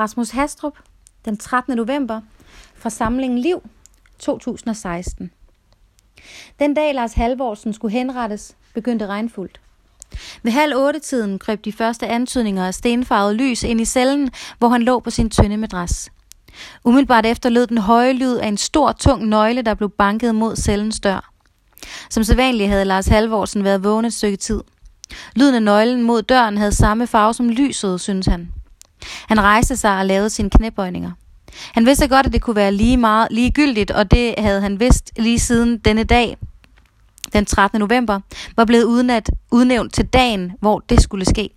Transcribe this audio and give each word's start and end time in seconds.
Rasmus 0.00 0.30
Hastrup, 0.30 0.78
den 1.24 1.36
13. 1.36 1.76
november, 1.76 2.20
fra 2.74 2.90
samlingen 2.90 3.38
Liv 3.38 3.62
2016. 4.18 5.30
Den 6.58 6.74
dag 6.74 6.94
Lars 6.94 7.12
Halvorsen 7.12 7.72
skulle 7.72 7.92
henrettes, 7.92 8.56
begyndte 8.74 9.06
regnfuldt. 9.06 9.60
Ved 10.42 10.52
halv 10.52 10.76
otte 10.76 10.98
tiden 10.98 11.38
krøb 11.38 11.64
de 11.64 11.72
første 11.72 12.06
antydninger 12.06 12.66
af 12.66 12.74
stenfarvet 12.74 13.34
lys 13.34 13.62
ind 13.62 13.80
i 13.80 13.84
cellen, 13.84 14.30
hvor 14.58 14.68
han 14.68 14.82
lå 14.82 15.00
på 15.00 15.10
sin 15.10 15.30
tynde 15.30 15.56
madras. 15.56 16.10
Umiddelbart 16.84 17.26
efter 17.26 17.48
lød 17.48 17.66
den 17.66 17.78
høje 17.78 18.12
lyd 18.12 18.36
af 18.36 18.48
en 18.48 18.56
stor, 18.56 18.92
tung 18.92 19.26
nøgle, 19.26 19.62
der 19.62 19.74
blev 19.74 19.90
banket 19.90 20.34
mod 20.34 20.56
cellens 20.56 21.00
dør. 21.00 21.32
Som 22.10 22.24
sædvanligt 22.24 22.70
havde 22.70 22.84
Lars 22.84 23.06
Halvorsen 23.06 23.64
været 23.64 23.84
vågen 23.84 24.04
et 24.04 24.12
stykke 24.12 24.36
tid. 24.36 24.60
Lyden 25.36 25.54
af 25.54 25.62
nøglen 25.62 26.02
mod 26.02 26.22
døren 26.22 26.58
havde 26.58 26.74
samme 26.74 27.06
farve 27.06 27.34
som 27.34 27.48
lyset, 27.48 28.00
synes 28.00 28.26
han. 28.26 28.52
Han 29.28 29.40
rejste 29.40 29.76
sig 29.76 29.98
og 29.98 30.06
lavede 30.06 30.30
sine 30.30 30.50
knæbøjninger. 30.50 31.10
Han 31.74 31.86
vidste 31.86 32.08
godt, 32.08 32.26
at 32.26 32.32
det 32.32 32.42
kunne 32.42 32.56
være 32.56 32.72
lige 32.72 32.96
meget 32.96 33.28
ligegyldigt, 33.30 33.90
og 33.90 34.10
det 34.10 34.34
havde 34.38 34.60
han 34.60 34.80
vidst 34.80 35.12
lige 35.16 35.38
siden 35.38 35.78
denne 35.78 36.04
dag, 36.04 36.36
den 37.32 37.44
13. 37.44 37.80
november, 37.80 38.20
var 38.56 38.64
blevet 38.64 38.84
udnævnt, 38.84 39.30
udnævnt 39.50 39.94
til 39.94 40.06
dagen, 40.06 40.52
hvor 40.60 40.78
det 40.88 41.02
skulle 41.02 41.24
ske. 41.24 41.50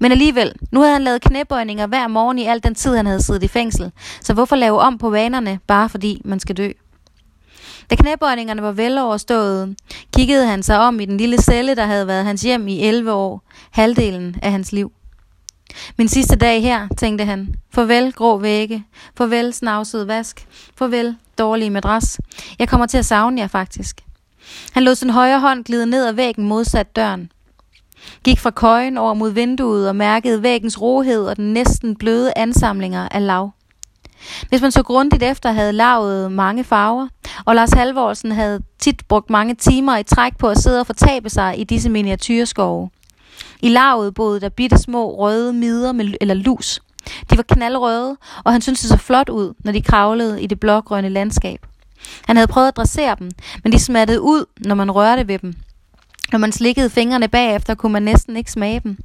Men 0.00 0.12
alligevel, 0.12 0.52
nu 0.72 0.80
havde 0.80 0.92
han 0.92 1.02
lavet 1.02 1.22
knæbøjninger 1.22 1.86
hver 1.86 2.08
morgen 2.08 2.38
i 2.38 2.46
al 2.46 2.62
den 2.62 2.74
tid, 2.74 2.96
han 2.96 3.06
havde 3.06 3.22
siddet 3.22 3.42
i 3.42 3.48
fængsel. 3.48 3.92
Så 4.20 4.34
hvorfor 4.34 4.56
lave 4.56 4.78
om 4.78 4.98
på 4.98 5.10
vanerne, 5.10 5.58
bare 5.66 5.88
fordi 5.88 6.22
man 6.24 6.40
skal 6.40 6.56
dø? 6.56 6.70
Da 7.90 7.96
knæbøjningerne 7.96 8.62
var 8.62 8.72
veloverstået, 8.72 9.76
kiggede 10.16 10.46
han 10.46 10.62
sig 10.62 10.78
om 10.78 11.00
i 11.00 11.04
den 11.04 11.16
lille 11.16 11.38
celle, 11.38 11.74
der 11.74 11.86
havde 11.86 12.06
været 12.06 12.24
hans 12.24 12.42
hjem 12.42 12.68
i 12.68 12.80
11 12.80 13.12
år, 13.12 13.42
halvdelen 13.70 14.36
af 14.42 14.50
hans 14.50 14.72
liv. 14.72 14.92
Min 15.98 16.08
sidste 16.08 16.36
dag 16.36 16.62
her, 16.62 16.88
tænkte 16.98 17.24
han. 17.24 17.54
Farvel, 17.74 18.12
grå 18.12 18.38
vægge. 18.38 18.84
Farvel, 19.16 19.52
snavset 19.52 20.08
vask. 20.08 20.46
Farvel, 20.78 21.16
dårlige 21.38 21.70
madras. 21.70 22.20
Jeg 22.58 22.68
kommer 22.68 22.86
til 22.86 22.98
at 22.98 23.06
savne 23.06 23.40
jer 23.40 23.46
faktisk. 23.46 24.00
Han 24.72 24.82
lod 24.82 24.94
sin 24.94 25.10
højre 25.10 25.40
hånd 25.40 25.64
glide 25.64 25.86
ned 25.86 26.06
ad 26.06 26.12
væggen 26.12 26.48
modsat 26.48 26.96
døren. 26.96 27.32
Gik 28.24 28.40
fra 28.40 28.50
køjen 28.50 28.98
over 28.98 29.14
mod 29.14 29.30
vinduet 29.30 29.88
og 29.88 29.96
mærkede 29.96 30.42
væggens 30.42 30.80
rohed 30.80 31.26
og 31.26 31.36
den 31.36 31.52
næsten 31.52 31.96
bløde 31.96 32.32
ansamlinger 32.36 33.08
af 33.08 33.26
lav. 33.26 33.50
Hvis 34.48 34.62
man 34.62 34.70
så 34.72 34.82
grundigt 34.82 35.22
efter, 35.22 35.52
havde 35.52 35.72
lavet 35.72 36.32
mange 36.32 36.64
farver, 36.64 37.08
og 37.44 37.54
Lars 37.54 37.72
Halvorsen 37.72 38.32
havde 38.32 38.60
tit 38.78 39.06
brugt 39.08 39.30
mange 39.30 39.54
timer 39.54 39.96
i 39.96 40.02
træk 40.02 40.38
på 40.38 40.48
at 40.48 40.58
sidde 40.58 40.80
og 40.80 40.86
fortabe 40.86 41.30
sig 41.30 41.60
i 41.60 41.64
disse 41.64 41.90
miniatyrskove. 41.90 42.90
I 43.62 43.68
lavet 43.68 44.14
boede 44.14 44.40
der 44.40 44.48
bitte 44.48 44.78
små 44.78 45.18
røde 45.18 45.52
midder 45.52 45.92
med, 45.92 46.14
eller 46.20 46.34
lus. 46.34 46.80
De 47.30 47.36
var 47.36 47.42
knaldrøde, 47.42 48.16
og 48.44 48.52
han 48.52 48.60
syntes 48.60 48.80
det 48.80 48.90
så 48.90 48.96
flot 48.96 49.28
ud, 49.28 49.54
når 49.64 49.72
de 49.72 49.82
kravlede 49.82 50.42
i 50.42 50.46
det 50.46 50.60
blågrønne 50.60 51.08
landskab. 51.08 51.66
Han 52.26 52.36
havde 52.36 52.46
prøvet 52.46 52.68
at 52.68 52.76
dressere 52.76 53.16
dem, 53.18 53.30
men 53.64 53.72
de 53.72 53.78
smattede 53.78 54.20
ud, 54.20 54.44
når 54.58 54.74
man 54.74 54.90
rørte 54.90 55.28
ved 55.28 55.38
dem. 55.38 55.54
Når 56.32 56.38
man 56.38 56.52
slikkede 56.52 56.90
fingrene 56.90 57.28
bagefter, 57.28 57.74
kunne 57.74 57.92
man 57.92 58.02
næsten 58.02 58.36
ikke 58.36 58.52
smage 58.52 58.80
dem. 58.80 58.96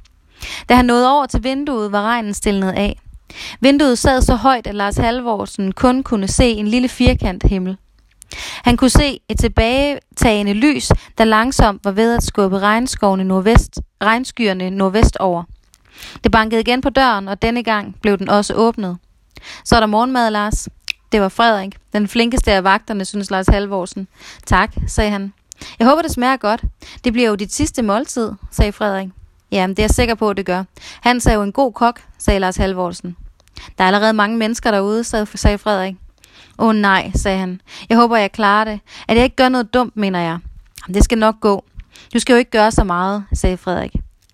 Da 0.68 0.74
han 0.74 0.84
nåede 0.84 1.10
over 1.10 1.26
til 1.26 1.44
vinduet, 1.44 1.92
var 1.92 2.02
regnen 2.02 2.34
stillet 2.34 2.70
af. 2.70 3.00
Vinduet 3.60 3.98
sad 3.98 4.22
så 4.22 4.34
højt, 4.34 4.66
at 4.66 4.74
Lars 4.74 4.96
Halvorsen 4.96 5.72
kun 5.72 6.02
kunne 6.02 6.28
se 6.28 6.50
en 6.50 6.68
lille 6.68 6.88
firkant 6.88 7.42
himmel. 7.42 7.76
Han 8.36 8.76
kunne 8.76 8.90
se 8.90 9.20
et 9.28 9.38
tilbagetagende 9.38 10.52
lys, 10.52 10.92
der 11.18 11.24
langsomt 11.24 11.84
var 11.84 11.90
ved 11.90 12.16
at 12.16 12.22
skubbe 12.22 12.58
regnskovene 12.58 13.24
nordvest, 13.24 13.80
regnskyerne 14.02 14.70
nordvest 14.70 15.16
over. 15.16 15.44
Det 16.24 16.32
bankede 16.32 16.60
igen 16.60 16.80
på 16.80 16.90
døren, 16.90 17.28
og 17.28 17.42
denne 17.42 17.62
gang 17.62 17.96
blev 18.02 18.18
den 18.18 18.28
også 18.28 18.54
åbnet. 18.54 18.98
Så 19.64 19.76
er 19.76 19.80
der 19.80 19.86
morgenmad, 19.86 20.30
Lars. 20.30 20.68
Det 21.12 21.20
var 21.20 21.28
Frederik, 21.28 21.76
den 21.92 22.08
flinkeste 22.08 22.52
af 22.52 22.64
vagterne, 22.64 23.04
synes 23.04 23.30
Lars 23.30 23.46
Halvorsen. 23.46 24.08
Tak, 24.46 24.72
sagde 24.86 25.10
han. 25.10 25.32
Jeg 25.78 25.86
håber, 25.86 26.02
det 26.02 26.10
smager 26.10 26.36
godt. 26.36 26.64
Det 27.04 27.12
bliver 27.12 27.28
jo 27.28 27.34
dit 27.34 27.54
sidste 27.54 27.82
måltid, 27.82 28.32
sagde 28.50 28.72
Frederik. 28.72 29.08
Jamen, 29.52 29.76
det 29.76 29.78
er 29.78 29.82
jeg 29.82 29.90
sikker 29.90 30.14
på, 30.14 30.30
at 30.30 30.36
det 30.36 30.46
gør. 30.46 30.64
Han 31.00 31.16
er 31.26 31.32
jo 31.32 31.42
en 31.42 31.52
god 31.52 31.72
kok, 31.72 32.00
sagde 32.18 32.40
Lars 32.40 32.56
Halvorsen. 32.56 33.16
Der 33.78 33.84
er 33.84 33.88
allerede 33.88 34.12
mange 34.12 34.36
mennesker 34.36 34.70
derude, 34.70 35.04
sagde 35.04 35.58
Frederik. 35.58 35.94
Åh 36.62 36.68
oh, 36.68 36.74
nej, 36.74 37.10
sagde 37.14 37.38
han. 37.38 37.60
Jeg 37.88 37.96
håber, 37.96 38.16
jeg 38.16 38.32
klarer 38.32 38.64
det. 38.64 38.80
At 39.08 39.16
jeg 39.16 39.24
ikke 39.24 39.36
gør 39.36 39.48
noget 39.48 39.74
dumt, 39.74 39.96
mener 39.96 40.20
jeg. 40.20 40.38
Det 40.94 41.04
skal 41.04 41.18
nok 41.18 41.40
gå. 41.40 41.64
Du 42.14 42.18
skal 42.18 42.32
jo 42.32 42.38
ikke 42.38 42.50
gøre 42.50 42.70
så 42.70 42.84
meget, 42.84 43.24
sagde 43.34 43.56
Frederik. 43.56 43.92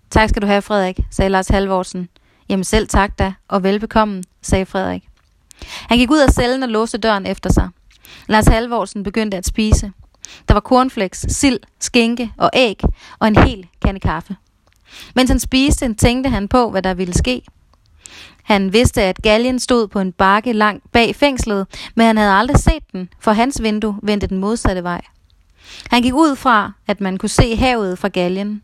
Tak 0.09 0.29
skal 0.29 0.41
du 0.41 0.47
have, 0.47 0.61
Frederik, 0.61 0.99
sagde 1.11 1.29
Lars 1.29 1.47
Halvorsen. 1.47 2.09
Jamen 2.49 2.63
selv 2.63 2.87
tak 2.87 3.19
da, 3.19 3.33
og 3.47 3.63
velbekomme, 3.63 4.23
sagde 4.41 4.65
Frederik. 4.65 5.03
Han 5.65 5.97
gik 5.97 6.11
ud 6.11 6.19
af 6.19 6.29
cellen 6.29 6.63
og 6.63 6.69
låste 6.69 6.97
døren 6.97 7.25
efter 7.25 7.53
sig. 7.53 7.69
Lars 8.27 8.47
Halvorsen 8.47 9.03
begyndte 9.03 9.37
at 9.37 9.45
spise. 9.45 9.91
Der 10.47 10.53
var 10.53 10.61
cornflakes, 10.61 11.25
sild, 11.29 11.59
skinke 11.79 12.31
og 12.37 12.49
æg 12.53 12.81
og 13.19 13.27
en 13.27 13.35
hel 13.35 13.67
kande 13.81 13.99
kaffe. 13.99 14.35
Mens 15.15 15.29
han 15.29 15.39
spiste, 15.39 15.93
tænkte 15.93 16.29
han 16.29 16.47
på, 16.47 16.69
hvad 16.69 16.81
der 16.81 16.93
ville 16.93 17.13
ske. 17.13 17.41
Han 18.49 18.73
vidste, 18.73 19.01
at 19.01 19.21
galgen 19.23 19.59
stod 19.59 19.87
på 19.87 19.99
en 19.99 20.11
bakke 20.11 20.53
langt 20.53 20.91
bag 20.91 21.15
fængslet, 21.15 21.67
men 21.95 22.05
han 22.05 22.17
havde 22.17 22.33
aldrig 22.33 22.57
set 22.57 22.83
den, 22.91 23.09
for 23.19 23.31
hans 23.31 23.61
vindue 23.61 23.99
vendte 24.03 24.27
den 24.27 24.37
modsatte 24.37 24.83
vej. 24.83 25.01
Han 25.89 26.01
gik 26.01 26.13
ud 26.13 26.35
fra, 26.35 26.71
at 26.87 27.01
man 27.01 27.17
kunne 27.17 27.29
se 27.29 27.55
havet 27.55 27.99
fra 27.99 28.07
galgen. 28.07 28.63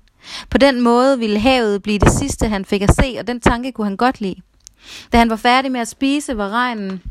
På 0.50 0.58
den 0.58 0.82
måde 0.82 1.20
ville 1.20 1.40
havet 1.40 1.84
blive 1.84 2.00
det 2.00 2.12
sidste, 2.12 2.48
han 2.48 2.66
fik 2.66 2.82
at 2.82 2.96
se, 2.96 3.16
og 3.20 3.28
den 3.28 3.40
tanke 3.40 3.72
kunne 3.72 3.88
han 3.88 3.98
godt 3.98 4.22
lide. 4.22 4.42
Da 5.14 5.18
han 5.18 5.30
var 5.30 5.36
færdig 5.36 5.72
med 5.72 5.80
at 5.80 5.88
spise, 5.88 6.38
var 6.38 6.50
regnen 6.50 7.02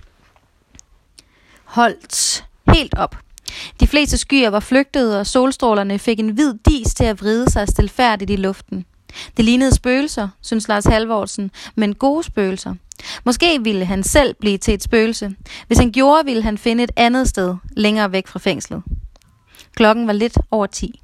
holdt 1.65 2.45
helt 2.75 2.95
op. 2.95 3.17
De 3.81 3.87
fleste 3.87 4.19
skyer 4.19 4.51
var 4.51 4.61
flygtet, 4.61 5.19
og 5.19 5.27
solstrålerne 5.27 5.99
fik 5.99 6.21
en 6.21 6.31
hvid 6.31 6.55
dis 6.69 6.95
til 6.95 7.05
at 7.05 7.21
vride 7.21 7.51
sig 7.51 7.69
stilfærdigt 7.69 8.31
i 8.31 8.37
luften. 8.37 8.85
Det 9.37 9.45
lignede 9.45 9.75
spøgelser, 9.75 10.29
synes 10.41 10.69
Lars 10.69 10.85
Halvorsen, 10.85 11.51
men 11.75 11.95
gode 11.95 12.25
spøgelser. 12.25 12.75
Måske 13.25 13.65
ville 13.65 13.85
han 13.85 14.03
selv 14.03 14.35
blive 14.41 14.59
til 14.59 14.75
et 14.75 14.83
spøgelse. 14.83 15.35
Hvis 15.67 15.79
han 15.79 15.93
gjorde, 15.93 16.25
ville 16.25 16.43
han 16.43 16.59
finde 16.59 16.85
et 16.85 16.93
andet 16.97 17.29
sted, 17.29 17.55
længere 17.77 18.13
væk 18.13 18.27
fra 18.27 18.39
fængslet. 18.39 18.83
Klokken 19.77 20.07
var 20.07 20.13
lidt 20.13 20.39
over 20.51 20.67
10. 20.67 21.01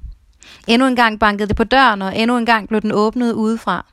Endnu 0.67 0.87
en 0.87 0.95
gang 0.95 1.19
bankede 1.19 1.47
det 1.47 1.55
på 1.55 1.63
døren, 1.63 2.01
og 2.01 2.17
endnu 2.17 2.37
en 2.37 2.45
gang 2.45 2.67
blev 2.67 2.81
den 2.81 2.91
åbnet 2.91 3.33
udefra. 3.33 3.85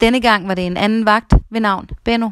Denne 0.00 0.20
gang 0.20 0.48
var 0.48 0.54
det 0.54 0.66
en 0.66 0.76
anden 0.76 1.04
vagt 1.04 1.34
ved 1.50 1.60
navn 1.60 1.88
Benno. 2.04 2.30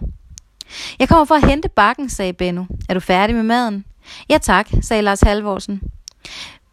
Jeg 0.99 1.09
kommer 1.09 1.25
for 1.25 1.35
at 1.35 1.47
hente 1.47 1.69
bakken, 1.69 2.11
sagde 2.11 2.33
Benno. 2.33 2.65
Er 2.89 2.95
du 2.95 3.01
færdig 3.01 3.37
med 3.37 3.43
maden? 3.43 3.85
Ja 4.29 4.39
tak, 4.39 4.69
sagde 4.81 5.03
Lars 5.03 5.21
Halvorsen. 5.21 5.81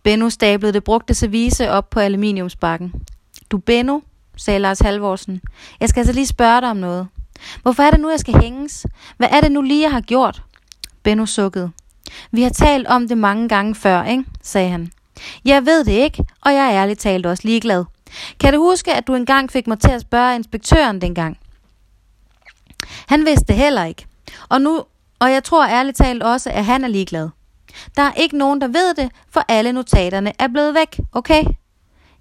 Benno 0.03 0.29
stablede 0.29 0.73
det 0.73 0.84
brugte 0.84 1.13
service 1.13 1.69
op 1.69 1.90
på 1.90 2.00
aluminiumsbakken. 2.00 2.94
Du 3.52 3.57
Benno, 3.57 4.00
sagde 4.38 4.59
Lars 4.59 4.79
Halvorsen. 4.79 5.41
Jeg 5.79 5.89
skal 5.89 5.99
altså 5.99 6.13
lige 6.13 6.27
spørge 6.27 6.61
dig 6.61 6.69
om 6.69 6.77
noget. 6.77 7.07
Hvorfor 7.61 7.83
er 7.83 7.91
det 7.91 7.99
nu, 7.99 8.09
jeg 8.09 8.19
skal 8.19 8.41
hænges? 8.41 8.85
Hvad 9.17 9.27
er 9.31 9.41
det 9.41 9.51
nu 9.51 9.61
lige, 9.61 9.81
jeg 9.81 9.91
har 9.91 10.01
gjort? 10.01 10.44
Benno 11.03 11.25
sukkede. 11.25 11.71
Vi 12.31 12.43
har 12.43 12.49
talt 12.49 12.88
om 12.88 13.07
det 13.07 13.17
mange 13.17 13.49
gange 13.49 13.75
før, 13.75 14.03
ikke? 14.03 14.25
sagde 14.41 14.69
han. 14.69 14.91
Jeg 15.45 15.66
ved 15.66 15.85
det 15.85 15.91
ikke, 15.91 16.25
og 16.41 16.53
jeg 16.53 16.66
er 16.66 16.81
ærligt 16.81 16.99
talt 16.99 17.25
også 17.25 17.47
ligeglad. 17.47 17.85
Kan 18.39 18.53
du 18.53 18.59
huske, 18.59 18.93
at 18.93 19.07
du 19.07 19.16
engang 19.16 19.51
fik 19.51 19.67
mig 19.67 19.79
til 19.79 19.91
at 19.91 20.01
spørge 20.01 20.35
inspektøren 20.35 21.01
dengang? 21.01 21.38
Han 23.07 23.25
vidste 23.25 23.45
det 23.45 23.55
heller 23.55 23.83
ikke. 23.83 24.05
Og, 24.49 24.61
nu, 24.61 24.83
og 25.19 25.31
jeg 25.31 25.43
tror 25.43 25.67
ærligt 25.67 25.97
talt 25.97 26.23
også, 26.23 26.49
at 26.49 26.66
han 26.66 26.83
er 26.83 26.88
ligeglad. 26.88 27.29
Der 27.97 28.03
er 28.03 28.13
ikke 28.13 28.38
nogen, 28.38 28.61
der 28.61 28.67
ved 28.67 28.93
det, 28.93 29.11
for 29.29 29.45
alle 29.47 29.72
notaterne 29.72 30.33
er 30.39 30.47
blevet 30.47 30.75
væk, 30.75 30.99
okay? 31.11 31.43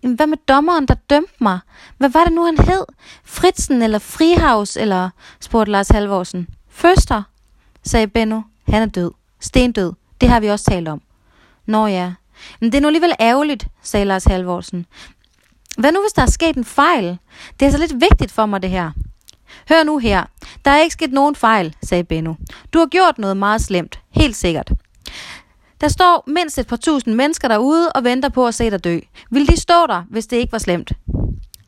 Jamen, 0.02 0.16
hvad 0.16 0.26
med 0.26 0.38
dommeren, 0.48 0.86
der 0.86 0.94
dømte 0.94 1.34
mig? 1.40 1.58
Hvad 1.98 2.08
var 2.08 2.24
det 2.24 2.32
nu, 2.32 2.44
han 2.44 2.58
hed? 2.58 2.84
Fritzen 3.24 3.82
eller 3.82 3.98
Frihaus, 3.98 4.76
eller 4.76 5.10
spurgte 5.40 5.72
Lars 5.72 5.88
Halvorsen. 5.88 6.48
Føster, 6.70 7.22
sagde 7.82 8.06
Benno. 8.06 8.40
Han 8.68 8.82
er 8.82 8.86
død. 8.86 9.10
Stendød. 9.40 9.92
Det 10.20 10.28
har 10.28 10.40
vi 10.40 10.48
også 10.48 10.64
talt 10.64 10.88
om. 10.88 11.02
Nå 11.66 11.86
ja. 11.86 12.12
Men 12.60 12.72
det 12.72 12.78
er 12.78 12.82
nu 12.82 12.88
alligevel 12.88 13.12
ærgerligt, 13.20 13.66
sagde 13.82 14.06
Lars 14.06 14.24
Halvorsen. 14.24 14.86
Hvad 15.78 15.92
nu, 15.92 16.00
hvis 16.00 16.12
der 16.12 16.22
er 16.22 16.26
sket 16.30 16.56
en 16.56 16.64
fejl? 16.64 17.18
Det 17.60 17.66
er 17.66 17.70
så 17.70 17.78
lidt 17.78 18.00
vigtigt 18.00 18.32
for 18.32 18.46
mig, 18.46 18.62
det 18.62 18.70
her. 18.70 18.90
Hør 19.68 19.82
nu 19.82 19.98
her. 19.98 20.24
Der 20.64 20.70
er 20.70 20.78
ikke 20.78 20.92
sket 20.92 21.12
nogen 21.12 21.34
fejl, 21.34 21.76
sagde 21.82 22.04
Benno. 22.04 22.34
Du 22.72 22.78
har 22.78 22.86
gjort 22.86 23.18
noget 23.18 23.36
meget 23.36 23.60
slemt. 23.60 24.00
Helt 24.10 24.36
sikkert. 24.36 24.72
Der 25.82 25.88
står 25.88 26.24
mindst 26.26 26.58
et 26.58 26.66
par 26.66 26.76
tusind 26.76 27.14
mennesker 27.14 27.48
derude 27.48 27.92
og 27.92 28.04
venter 28.04 28.28
på 28.28 28.46
at 28.46 28.54
se 28.54 28.70
dig 28.70 28.84
dø. 28.84 28.98
Vil 29.30 29.48
de 29.48 29.60
stå 29.60 29.86
der, 29.86 30.02
hvis 30.10 30.26
det 30.26 30.36
ikke 30.36 30.52
var 30.52 30.58
slemt? 30.58 30.92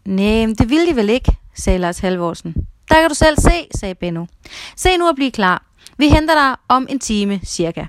Nej, 0.05 0.46
det 0.58 0.70
ville 0.70 0.87
de 0.87 0.96
vel 0.96 1.11
ikke, 1.11 1.37
sagde 1.55 1.78
Lars 1.78 1.99
Halvorsen. 1.99 2.55
Der 2.88 3.00
kan 3.00 3.08
du 3.08 3.14
selv 3.14 3.37
se, 3.38 3.66
sagde 3.75 3.94
Benno. 3.94 4.26
Se 4.76 4.96
nu 4.96 5.08
at 5.08 5.14
blive 5.14 5.31
klar. 5.31 5.64
Vi 5.96 6.08
henter 6.08 6.34
dig 6.34 6.56
om 6.69 6.87
en 6.90 6.99
time, 6.99 7.40
cirka. 7.44 7.87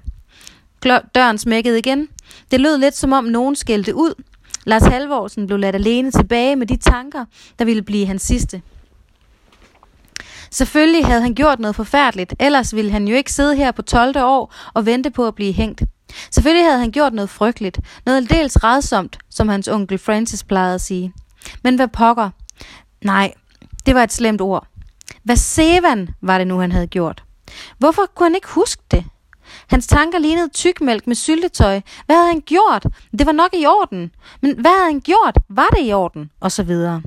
Døren 1.15 1.37
smækkede 1.37 1.79
igen. 1.79 2.07
Det 2.51 2.59
lød 2.59 2.77
lidt 2.77 2.95
som 2.95 3.13
om 3.13 3.23
nogen 3.23 3.55
skældte 3.55 3.95
ud. 3.95 4.23
Lars 4.63 4.85
Halvorsen 4.85 5.47
blev 5.47 5.59
ladt 5.59 5.75
alene 5.75 6.11
tilbage 6.11 6.55
med 6.55 6.67
de 6.67 6.77
tanker, 6.77 7.25
der 7.59 7.65
ville 7.65 7.81
blive 7.81 8.05
hans 8.05 8.21
sidste. 8.21 8.61
Selvfølgelig 10.51 11.05
havde 11.05 11.21
han 11.21 11.33
gjort 11.33 11.59
noget 11.59 11.75
forfærdeligt, 11.75 12.33
ellers 12.39 12.75
ville 12.75 12.91
han 12.91 13.07
jo 13.07 13.15
ikke 13.15 13.33
sidde 13.33 13.55
her 13.55 13.71
på 13.71 13.81
12. 13.81 14.17
år 14.17 14.53
og 14.73 14.85
vente 14.85 15.11
på 15.11 15.27
at 15.27 15.35
blive 15.35 15.53
hængt. 15.53 15.83
Selvfølgelig 16.31 16.65
havde 16.65 16.79
han 16.79 16.91
gjort 16.91 17.13
noget 17.13 17.29
frygteligt, 17.29 17.79
noget 18.05 18.29
dels 18.29 18.63
redsomt, 18.63 19.17
som 19.29 19.49
hans 19.49 19.67
onkel 19.67 19.97
Francis 19.97 20.43
plejede 20.43 20.75
at 20.75 20.81
sige. 20.81 21.13
Men 21.63 21.75
hvad 21.75 21.87
pokker? 21.87 22.29
Nej, 23.01 23.33
det 23.85 23.95
var 23.95 24.03
et 24.03 24.13
slemt 24.13 24.41
ord. 24.41 24.67
Hvad 25.23 25.35
sevan 25.35 26.09
var 26.21 26.37
det 26.37 26.47
nu, 26.47 26.59
han 26.59 26.71
havde 26.71 26.87
gjort? 26.87 27.23
Hvorfor 27.77 28.01
kunne 28.15 28.25
han 28.25 28.35
ikke 28.35 28.47
huske 28.47 28.83
det? 28.91 29.05
Hans 29.67 29.87
tanker 29.87 30.19
lignede 30.19 30.49
tykmælk 30.49 31.07
med 31.07 31.15
syltetøj. 31.15 31.81
Hvad 32.05 32.15
havde 32.15 32.27
han 32.27 32.41
gjort? 32.41 32.85
Det 33.19 33.25
var 33.25 33.31
nok 33.31 33.49
i 33.53 33.65
orden. 33.65 34.11
Men 34.41 34.59
hvad 34.59 34.71
havde 34.71 34.91
han 34.91 35.01
gjort? 35.01 35.37
Var 35.49 35.67
det 35.67 35.87
i 35.87 35.93
orden? 35.93 36.29
Og 36.39 36.51
så 36.51 36.63
videre. 36.63 37.01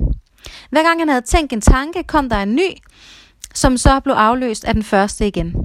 Hver 0.69 0.83
gang 0.83 1.01
han 1.01 1.09
havde 1.09 1.21
tænkt 1.21 1.53
en 1.53 1.61
tanke, 1.61 2.03
kom 2.03 2.29
der 2.29 2.37
en 2.37 2.55
ny, 2.55 2.69
som 3.53 3.77
så 3.77 3.99
blev 3.99 4.13
afløst 4.13 4.65
af 4.65 4.73
den 4.73 4.83
første 4.83 5.27
igen. 5.27 5.55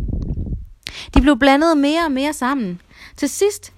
De 1.15 1.21
blev 1.21 1.39
blandet 1.39 1.79
mere 1.79 2.05
og 2.05 2.13
mere 2.13 2.33
sammen. 2.33 2.81
Til 3.17 3.29
sidst, 3.29 3.73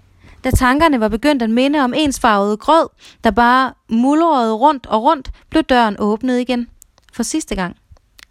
da 0.45 0.51
tankerne 0.51 1.01
var 1.01 1.09
begyndt 1.09 1.43
at 1.43 1.51
minde 1.51 1.81
om 1.81 1.95
ensfarvede 1.97 2.57
grød, 2.57 2.89
der 3.25 3.31
bare 3.31 3.73
mulrede 3.89 4.53
rundt 4.53 4.87
og 4.87 5.03
rundt, 5.03 5.31
blev 5.51 5.63
døren 5.63 5.97
åbnet 5.99 6.41
igen. 6.41 6.69
For 7.13 7.23
sidste 7.23 7.55
gang. 7.55 7.77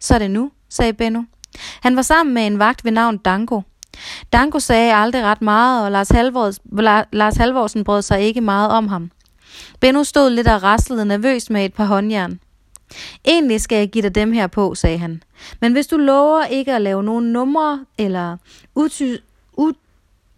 Så 0.00 0.14
er 0.14 0.18
det 0.18 0.30
nu, 0.30 0.50
sagde 0.68 0.92
Benno. 0.92 1.22
Han 1.80 1.96
var 1.96 2.02
sammen 2.02 2.34
med 2.34 2.46
en 2.46 2.58
vagt 2.58 2.84
ved 2.84 2.92
navn 2.92 3.16
Danko. 3.18 3.62
Danko 4.32 4.60
sagde 4.60 4.94
aldrig 4.94 5.22
ret 5.24 5.42
meget, 5.42 5.84
og 5.84 5.92
Lars, 5.92 6.08
Halvors, 6.08 6.58
Lars 7.12 7.36
Halvorsen 7.36 7.84
brød 7.84 8.02
sig 8.02 8.20
ikke 8.20 8.40
meget 8.40 8.70
om 8.70 8.88
ham. 8.88 9.10
Benno 9.80 10.04
stod 10.04 10.30
lidt 10.30 10.48
og 10.48 10.62
raslede 10.62 11.04
nervøst 11.04 11.50
med 11.50 11.64
et 11.64 11.74
par 11.74 11.84
håndjern. 11.84 12.40
Egentlig 13.24 13.60
skal 13.60 13.78
jeg 13.78 13.88
give 13.88 14.02
dig 14.02 14.14
dem 14.14 14.32
her 14.32 14.46
på, 14.46 14.74
sagde 14.74 14.98
han. 14.98 15.22
Men 15.60 15.72
hvis 15.72 15.86
du 15.86 15.96
lover 15.96 16.44
ikke 16.44 16.74
at 16.74 16.82
lave 16.82 17.02
nogen 17.02 17.32
numre 17.32 17.84
eller 17.98 18.36
uty- 18.78 19.22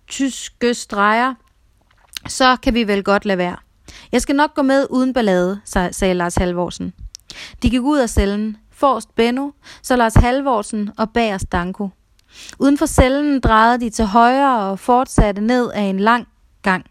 tyske 0.08 0.74
streger, 0.74 1.34
så 2.28 2.56
kan 2.56 2.74
vi 2.74 2.88
vel 2.88 3.04
godt 3.04 3.24
lade 3.24 3.38
være. 3.38 3.56
Jeg 4.12 4.22
skal 4.22 4.36
nok 4.36 4.54
gå 4.54 4.62
med 4.62 4.86
uden 4.90 5.12
ballade, 5.12 5.60
sagde 5.64 6.14
Lars 6.14 6.34
Halvorsen. 6.34 6.92
De 7.62 7.70
gik 7.70 7.82
ud 7.82 7.98
af 7.98 8.10
cellen. 8.10 8.56
Forrest 8.78 9.14
Benno, 9.14 9.50
så 9.82 9.96
Lars 9.96 10.14
Halvorsen 10.14 10.90
og 10.98 11.10
bagerst 11.10 11.52
Danko. 11.52 11.88
Uden 12.58 12.78
for 12.78 12.86
cellen 12.86 13.40
drejede 13.40 13.80
de 13.80 13.90
til 13.90 14.04
højre 14.04 14.58
og 14.58 14.78
fortsatte 14.78 15.42
ned 15.42 15.70
af 15.70 15.82
en 15.82 16.00
lang 16.00 16.28
gang. 16.62 16.84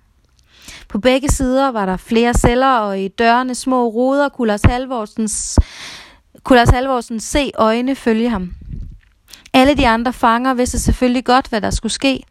På 0.90 1.00
begge 1.00 1.30
sider 1.30 1.72
var 1.72 1.86
der 1.86 1.98
flere 1.98 2.34
celler, 2.34 2.78
og 2.78 3.00
i 3.00 3.08
dørene 3.08 3.56
små 3.56 3.88
ruder 3.88 4.30
kunne 4.30 4.48
Lars 4.48 4.62
Halvorsens, 4.62 5.60
kunne 6.44 6.58
Lars 6.58 6.70
Halvorsen 6.70 7.20
se 7.20 7.52
øjne 7.56 7.96
følge 7.96 8.30
ham. 8.30 8.54
Alle 9.54 9.76
de 9.76 9.88
andre 9.88 10.14
fanger 10.14 10.54
vidste 10.54 10.80
selvfølgelig 10.80 11.26
godt, 11.26 11.48
hvad 11.48 11.62
der 11.62 11.70
skulle 11.70 11.94
ske. 11.94 12.24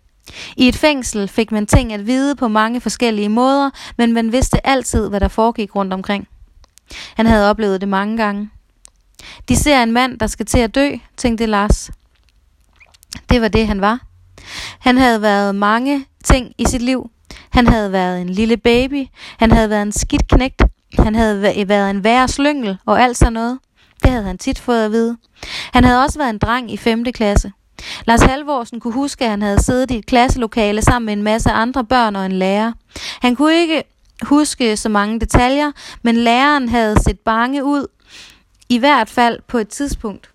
I 0.56 0.68
et 0.68 0.76
fængsel 0.76 1.28
fik 1.28 1.52
man 1.52 1.66
ting 1.66 1.92
at 1.92 2.06
vide 2.06 2.36
på 2.36 2.48
mange 2.48 2.80
forskellige 2.80 3.28
måder, 3.28 3.70
men 3.98 4.12
man 4.12 4.32
vidste 4.32 4.66
altid, 4.66 5.08
hvad 5.08 5.20
der 5.20 5.28
foregik 5.28 5.76
rundt 5.76 5.92
omkring. 5.92 6.28
Han 7.16 7.26
havde 7.26 7.50
oplevet 7.50 7.80
det 7.80 7.88
mange 7.88 8.16
gange. 8.16 8.50
De 9.48 9.56
ser 9.56 9.82
en 9.82 9.92
mand, 9.92 10.18
der 10.18 10.26
skal 10.26 10.46
til 10.46 10.58
at 10.58 10.74
dø, 10.74 10.90
tænkte 11.16 11.46
Lars. 11.46 11.90
Det 13.30 13.42
var 13.42 13.48
det, 13.48 13.66
han 13.66 13.80
var. 13.80 14.00
Han 14.78 14.98
havde 14.98 15.22
været 15.22 15.54
mange 15.54 16.06
ting 16.24 16.52
i 16.58 16.64
sit 16.64 16.82
liv. 16.82 17.10
Han 17.50 17.66
havde 17.66 17.92
været 17.92 18.20
en 18.20 18.28
lille 18.28 18.56
baby. 18.56 19.06
Han 19.38 19.52
havde 19.52 19.70
været 19.70 19.82
en 19.82 19.92
skidt 19.92 20.28
knægt. 20.28 20.62
Han 20.98 21.14
havde 21.14 21.68
været 21.68 21.90
en 21.90 22.04
værre 22.04 22.28
slyngel 22.28 22.78
og 22.86 23.02
alt 23.02 23.16
sådan 23.16 23.32
noget. 23.32 23.58
Det 24.02 24.10
havde 24.10 24.24
han 24.24 24.38
tit 24.38 24.58
fået 24.58 24.84
at 24.84 24.90
vide. 24.90 25.16
Han 25.72 25.84
havde 25.84 26.02
også 26.02 26.18
været 26.18 26.30
en 26.30 26.38
dreng 26.38 26.72
i 26.72 26.76
5. 26.76 27.04
klasse. 27.04 27.52
Lars 28.06 28.22
Halvorsen 28.22 28.80
kunne 28.80 28.94
huske, 28.94 29.24
at 29.24 29.30
han 29.30 29.42
havde 29.42 29.62
siddet 29.62 29.90
i 29.90 29.98
et 29.98 30.06
klasselokale 30.06 30.82
sammen 30.82 31.06
med 31.06 31.12
en 31.12 31.22
masse 31.22 31.50
andre 31.50 31.84
børn 31.84 32.16
og 32.16 32.26
en 32.26 32.32
lærer. 32.32 32.72
Han 33.20 33.36
kunne 33.36 33.54
ikke 33.54 33.82
huske 34.22 34.76
så 34.76 34.88
mange 34.88 35.20
detaljer, 35.20 35.72
men 36.02 36.16
læreren 36.16 36.68
havde 36.68 37.02
set 37.02 37.20
bange 37.20 37.64
ud, 37.64 37.86
i 38.68 38.78
hvert 38.78 39.10
fald 39.10 39.38
på 39.48 39.58
et 39.58 39.68
tidspunkt. 39.68 40.30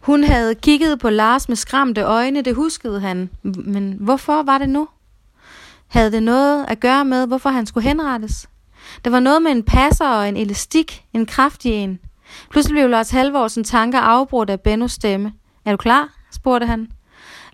Hun 0.00 0.24
havde 0.24 0.54
kigget 0.54 0.98
på 0.98 1.10
Lars 1.10 1.48
med 1.48 1.56
skræmte 1.56 2.02
øjne, 2.02 2.42
det 2.42 2.54
huskede 2.54 3.00
han. 3.00 3.30
Men 3.42 3.96
hvorfor 4.00 4.42
var 4.42 4.58
det 4.58 4.68
nu? 4.68 4.88
Havde 5.88 6.12
det 6.12 6.22
noget 6.22 6.64
at 6.68 6.80
gøre 6.80 7.04
med, 7.04 7.26
hvorfor 7.26 7.50
han 7.50 7.66
skulle 7.66 7.88
henrettes? 7.88 8.48
Det 9.04 9.12
var 9.12 9.20
noget 9.20 9.42
med 9.42 9.50
en 9.50 9.62
passer 9.62 10.08
og 10.08 10.28
en 10.28 10.36
elastik, 10.36 11.04
en 11.12 11.26
kraftig 11.26 11.72
en. 11.72 11.98
Pludselig 12.50 12.74
blev 12.74 12.88
Lars 12.88 13.10
Halvorsen 13.10 13.64
tanker 13.64 13.98
afbrudt 13.98 14.50
af 14.50 14.60
Bennos 14.60 14.92
stemme. 14.92 15.32
Er 15.64 15.70
du 15.70 15.76
klar? 15.76 16.08
spurgte 16.32 16.66
han. 16.66 16.88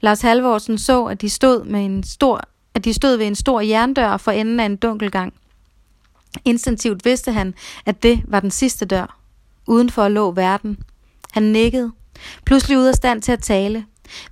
Lars 0.01 0.21
Halvorsen 0.21 0.79
så, 0.79 1.05
at 1.05 1.21
de 1.21 1.31
stod, 1.31 1.65
med 1.65 1.85
en 1.85 2.03
stor, 2.03 2.41
at 2.75 2.85
de 2.85 2.93
stod 2.95 3.17
ved 3.17 3.27
en 3.27 3.35
stor 3.35 3.61
jerndør 3.61 4.17
for 4.17 4.31
enden 4.31 4.61
af 4.61 4.67
en 4.67 4.77
dunkelgang. 4.77 5.35
Instinktivt 6.45 7.05
vidste 7.05 7.33
han, 7.33 7.55
at 7.87 8.03
det 8.03 8.23
var 8.29 8.41
den 8.41 8.51
sidste 8.51 8.85
dør. 8.85 9.19
Udenfor 9.67 10.09
lå 10.09 10.31
verden. 10.31 10.79
Han 11.33 11.43
nikkede. 11.43 11.93
Pludselig 12.47 12.79
ude 12.79 12.89
af 12.89 12.95
stand 12.95 13.23
til 13.23 13.33
at 13.33 13.43
tale. 13.43 13.85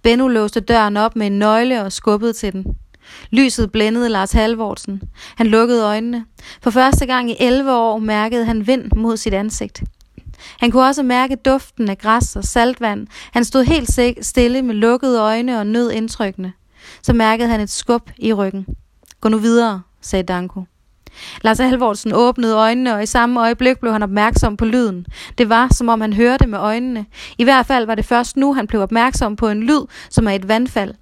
Benno 0.02 0.28
låste 0.28 0.60
døren 0.60 0.96
op 0.96 1.16
med 1.16 1.26
en 1.26 1.38
nøgle 1.38 1.82
og 1.82 1.92
skubbede 1.92 2.32
til 2.32 2.52
den. 2.52 2.66
Lyset 3.30 3.72
blændede 3.72 4.08
Lars 4.08 4.32
Halvorsen. 4.32 5.02
Han 5.36 5.46
lukkede 5.46 5.84
øjnene. 5.84 6.24
For 6.62 6.70
første 6.70 7.06
gang 7.06 7.30
i 7.30 7.36
11 7.40 7.72
år 7.72 7.98
mærkede 7.98 8.44
han 8.44 8.66
vind 8.66 8.90
mod 8.96 9.16
sit 9.16 9.34
ansigt. 9.34 9.82
Han 10.60 10.70
kunne 10.70 10.86
også 10.86 11.02
mærke 11.02 11.36
duften 11.36 11.88
af 11.88 11.98
græs 11.98 12.36
og 12.36 12.44
saltvand. 12.44 13.06
Han 13.32 13.44
stod 13.44 13.64
helt 13.64 14.26
stille 14.26 14.62
med 14.62 14.74
lukkede 14.74 15.20
øjne 15.20 15.58
og 15.58 15.66
nød 15.66 15.90
indtrykkene. 15.90 16.52
Så 17.02 17.12
mærkede 17.12 17.48
han 17.48 17.60
et 17.60 17.70
skub 17.70 18.10
i 18.18 18.32
ryggen. 18.32 18.66
Gå 19.20 19.28
nu 19.28 19.38
videre, 19.38 19.82
sagde 20.00 20.22
Danko. 20.22 20.64
Lars 21.42 21.58
Halvorsen 21.58 22.12
åbnede 22.14 22.56
øjnene, 22.56 22.94
og 22.94 23.02
i 23.02 23.06
samme 23.06 23.40
øjeblik 23.40 23.80
blev 23.80 23.92
han 23.92 24.02
opmærksom 24.02 24.56
på 24.56 24.64
lyden. 24.64 25.06
Det 25.38 25.48
var, 25.48 25.68
som 25.74 25.88
om 25.88 26.00
han 26.00 26.12
hørte 26.12 26.46
med 26.46 26.58
øjnene. 26.58 27.06
I 27.38 27.44
hvert 27.44 27.66
fald 27.66 27.86
var 27.86 27.94
det 27.94 28.04
først 28.04 28.36
nu, 28.36 28.54
han 28.54 28.66
blev 28.66 28.82
opmærksom 28.82 29.36
på 29.36 29.48
en 29.48 29.62
lyd, 29.62 29.80
som 30.10 30.26
er 30.26 30.30
et 30.30 30.48
vandfald. 30.48 30.94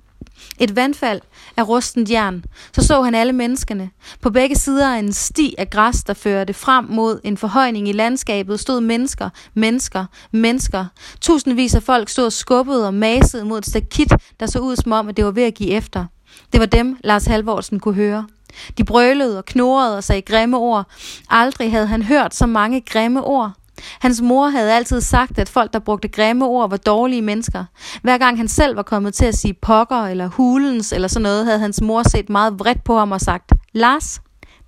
Et 0.58 0.76
vandfald 0.76 1.20
af 1.56 1.69
rustent 1.69 2.10
jern. 2.10 2.44
Så 2.75 2.87
så 2.87 3.02
han 3.02 3.14
alle 3.14 3.32
menneskene. 3.32 3.90
På 4.22 4.31
begge 4.31 4.56
sider 4.56 4.94
af 4.94 4.98
en 4.98 5.12
sti 5.12 5.54
af 5.58 5.70
græs, 5.70 6.04
der 6.04 6.14
førte 6.14 6.54
frem 6.54 6.84
mod 6.84 7.20
en 7.25 7.37
forhøjning 7.37 7.88
i 7.88 7.92
landskabet, 7.92 8.60
stod 8.60 8.81
mennesker, 8.81 9.31
mennesker, 9.54 10.04
mennesker. 10.32 10.84
Tusindvis 11.20 11.74
af 11.74 11.82
folk 11.82 12.08
stod 12.08 12.31
skubbet 12.31 12.86
og 12.86 12.94
masede 12.94 13.44
mod 13.44 13.58
et 13.58 13.67
stakit, 13.67 14.12
der 14.41 14.46
så 14.46 14.58
ud 14.58 14.76
som 14.76 14.93
om, 14.93 15.08
at 15.08 15.17
det 15.17 15.24
var 15.24 15.31
ved 15.31 15.43
at 15.43 15.55
give 15.55 15.70
efter. 15.70 16.05
Det 16.53 16.60
var 16.60 16.67
dem, 16.67 16.96
Lars 17.05 17.26
Halvorsen 17.26 17.81
kunne 17.81 17.94
høre. 17.94 18.26
De 18.79 18.84
brølede 18.84 19.38
og 19.38 19.44
knurrede 19.44 19.96
og 19.96 20.05
sagde 20.05 20.22
grimme 20.22 20.56
ord. 20.56 20.86
Aldrig 21.31 21.70
havde 21.70 21.86
han 21.86 22.03
hørt 22.03 22.34
så 22.34 22.46
mange 22.46 22.81
grimme 22.81 23.24
ord. 23.24 23.53
Hans 24.01 24.20
mor 24.20 24.49
havde 24.49 24.72
altid 24.72 25.01
sagt, 25.01 25.39
at 25.39 25.49
folk, 25.49 25.72
der 25.72 25.79
brugte 25.79 26.08
grimme 26.08 26.44
ord, 26.46 26.70
var 26.70 26.77
dårlige 26.77 27.22
mennesker. 27.22 27.65
Hver 28.03 28.19
gang 28.19 28.37
han 28.37 28.49
selv 28.49 28.77
var 28.77 28.82
kommet 28.82 29.15
til 29.15 29.25
at 29.25 29.39
sige 29.39 29.55
pokker 29.55 30.06
eller 30.06 30.27
hulens 30.27 30.93
eller 30.93 31.08
sådan 31.08 31.22
noget, 31.22 31.44
havde 31.44 31.58
hans 31.58 31.81
mor 31.81 32.03
set 32.08 32.31
meget 32.31 32.58
vredt 32.58 32.84
på 32.84 32.99
ham 32.99 33.13
og 33.13 33.20
sagt, 33.20 33.53
Lars, 33.72 34.20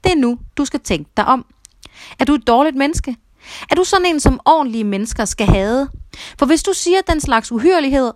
det 0.05 0.13
er 0.13 0.17
nu, 0.17 0.39
du 0.57 0.65
skal 0.65 0.81
tænke 0.81 1.11
dig 1.17 1.25
om. 1.25 1.45
Er 2.19 2.25
du 2.25 2.35
et 2.35 2.47
dårligt 2.47 2.77
menneske? 2.77 3.17
Er 3.71 3.75
du 3.75 3.85
sådan 3.85 4.07
en, 4.07 4.21
som 4.21 4.41
ordentlige 4.45 4.85
mennesker 4.85 5.25
skal 5.25 5.47
have? 5.47 5.89
For 6.39 6.47
hvis 6.47 6.63
du 6.63 6.73
siger 6.73 7.01
den 7.09 7.21
slags 7.21 7.53
uhyreligheder, 7.53 8.13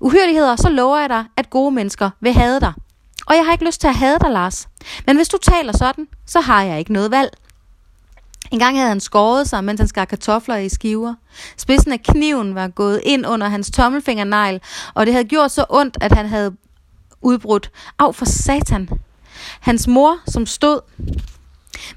uhyreligheder, 0.00 0.56
så 0.56 0.68
lover 0.68 0.98
jeg 0.98 1.08
dig, 1.08 1.24
at 1.36 1.50
gode 1.50 1.70
mennesker 1.70 2.10
vil 2.20 2.32
have 2.32 2.60
dig. 2.60 2.72
Og 3.26 3.36
jeg 3.36 3.44
har 3.44 3.52
ikke 3.52 3.64
lyst 3.64 3.80
til 3.80 3.88
at 3.88 3.94
have 3.94 4.18
dig, 4.20 4.30
Lars. 4.30 4.68
Men 5.06 5.16
hvis 5.16 5.28
du 5.28 5.38
taler 5.42 5.72
sådan, 5.72 6.08
så 6.26 6.40
har 6.40 6.62
jeg 6.62 6.78
ikke 6.78 6.92
noget 6.92 7.10
valg. 7.10 7.30
En 8.50 8.58
gang 8.58 8.76
havde 8.76 8.88
han 8.88 9.00
skåret 9.00 9.48
sig, 9.48 9.64
mens 9.64 9.80
han 9.80 9.88
skar 9.88 10.04
kartofler 10.04 10.56
i 10.56 10.68
skiver. 10.68 11.14
Spidsen 11.56 11.92
af 11.92 12.02
kniven 12.02 12.54
var 12.54 12.68
gået 12.68 13.00
ind 13.04 13.26
under 13.26 13.48
hans 13.48 13.70
tommelfingernegl, 13.70 14.60
og 14.94 15.06
det 15.06 15.14
havde 15.14 15.28
gjort 15.28 15.50
så 15.50 15.64
ondt, 15.68 15.98
at 16.00 16.12
han 16.12 16.26
havde 16.26 16.56
udbrudt. 17.20 17.70
Af 17.98 18.14
for 18.14 18.24
satan! 18.24 18.88
Hans 19.60 19.86
mor, 19.86 20.18
som 20.26 20.46
stod 20.46 20.80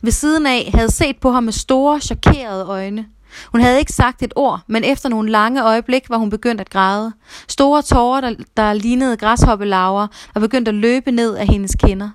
ved 0.02 0.12
siden 0.12 0.46
af, 0.46 0.72
havde 0.74 0.92
set 0.92 1.18
på 1.18 1.32
ham 1.32 1.44
med 1.44 1.54
store, 1.54 2.00
chokerede 2.00 2.66
øjne. 2.66 3.06
Hun 3.52 3.62
havde 3.62 3.80
ikke 3.80 3.94
sagt 3.94 4.24
et 4.24 4.34
ord, 4.36 4.62
men 4.68 4.84
efter 4.84 5.10
nogle 5.10 5.32
lange 5.32 5.64
øjeblik 5.64 6.10
var 6.10 6.18
hun 6.18 6.30
begyndt 6.30 6.62
at 6.62 6.70
græde. 6.70 7.14
Store 7.48 7.82
tårer, 7.82 8.22
der, 8.22 8.36
der 8.58 8.74
lignede 8.74 9.18
græshoppelaver, 9.18 10.08
var 10.34 10.42
begyndt 10.42 10.68
at 10.68 10.74
løbe 10.74 11.12
ned 11.12 11.36
af 11.36 11.48
hendes 11.48 11.76
kinder. 11.80 12.10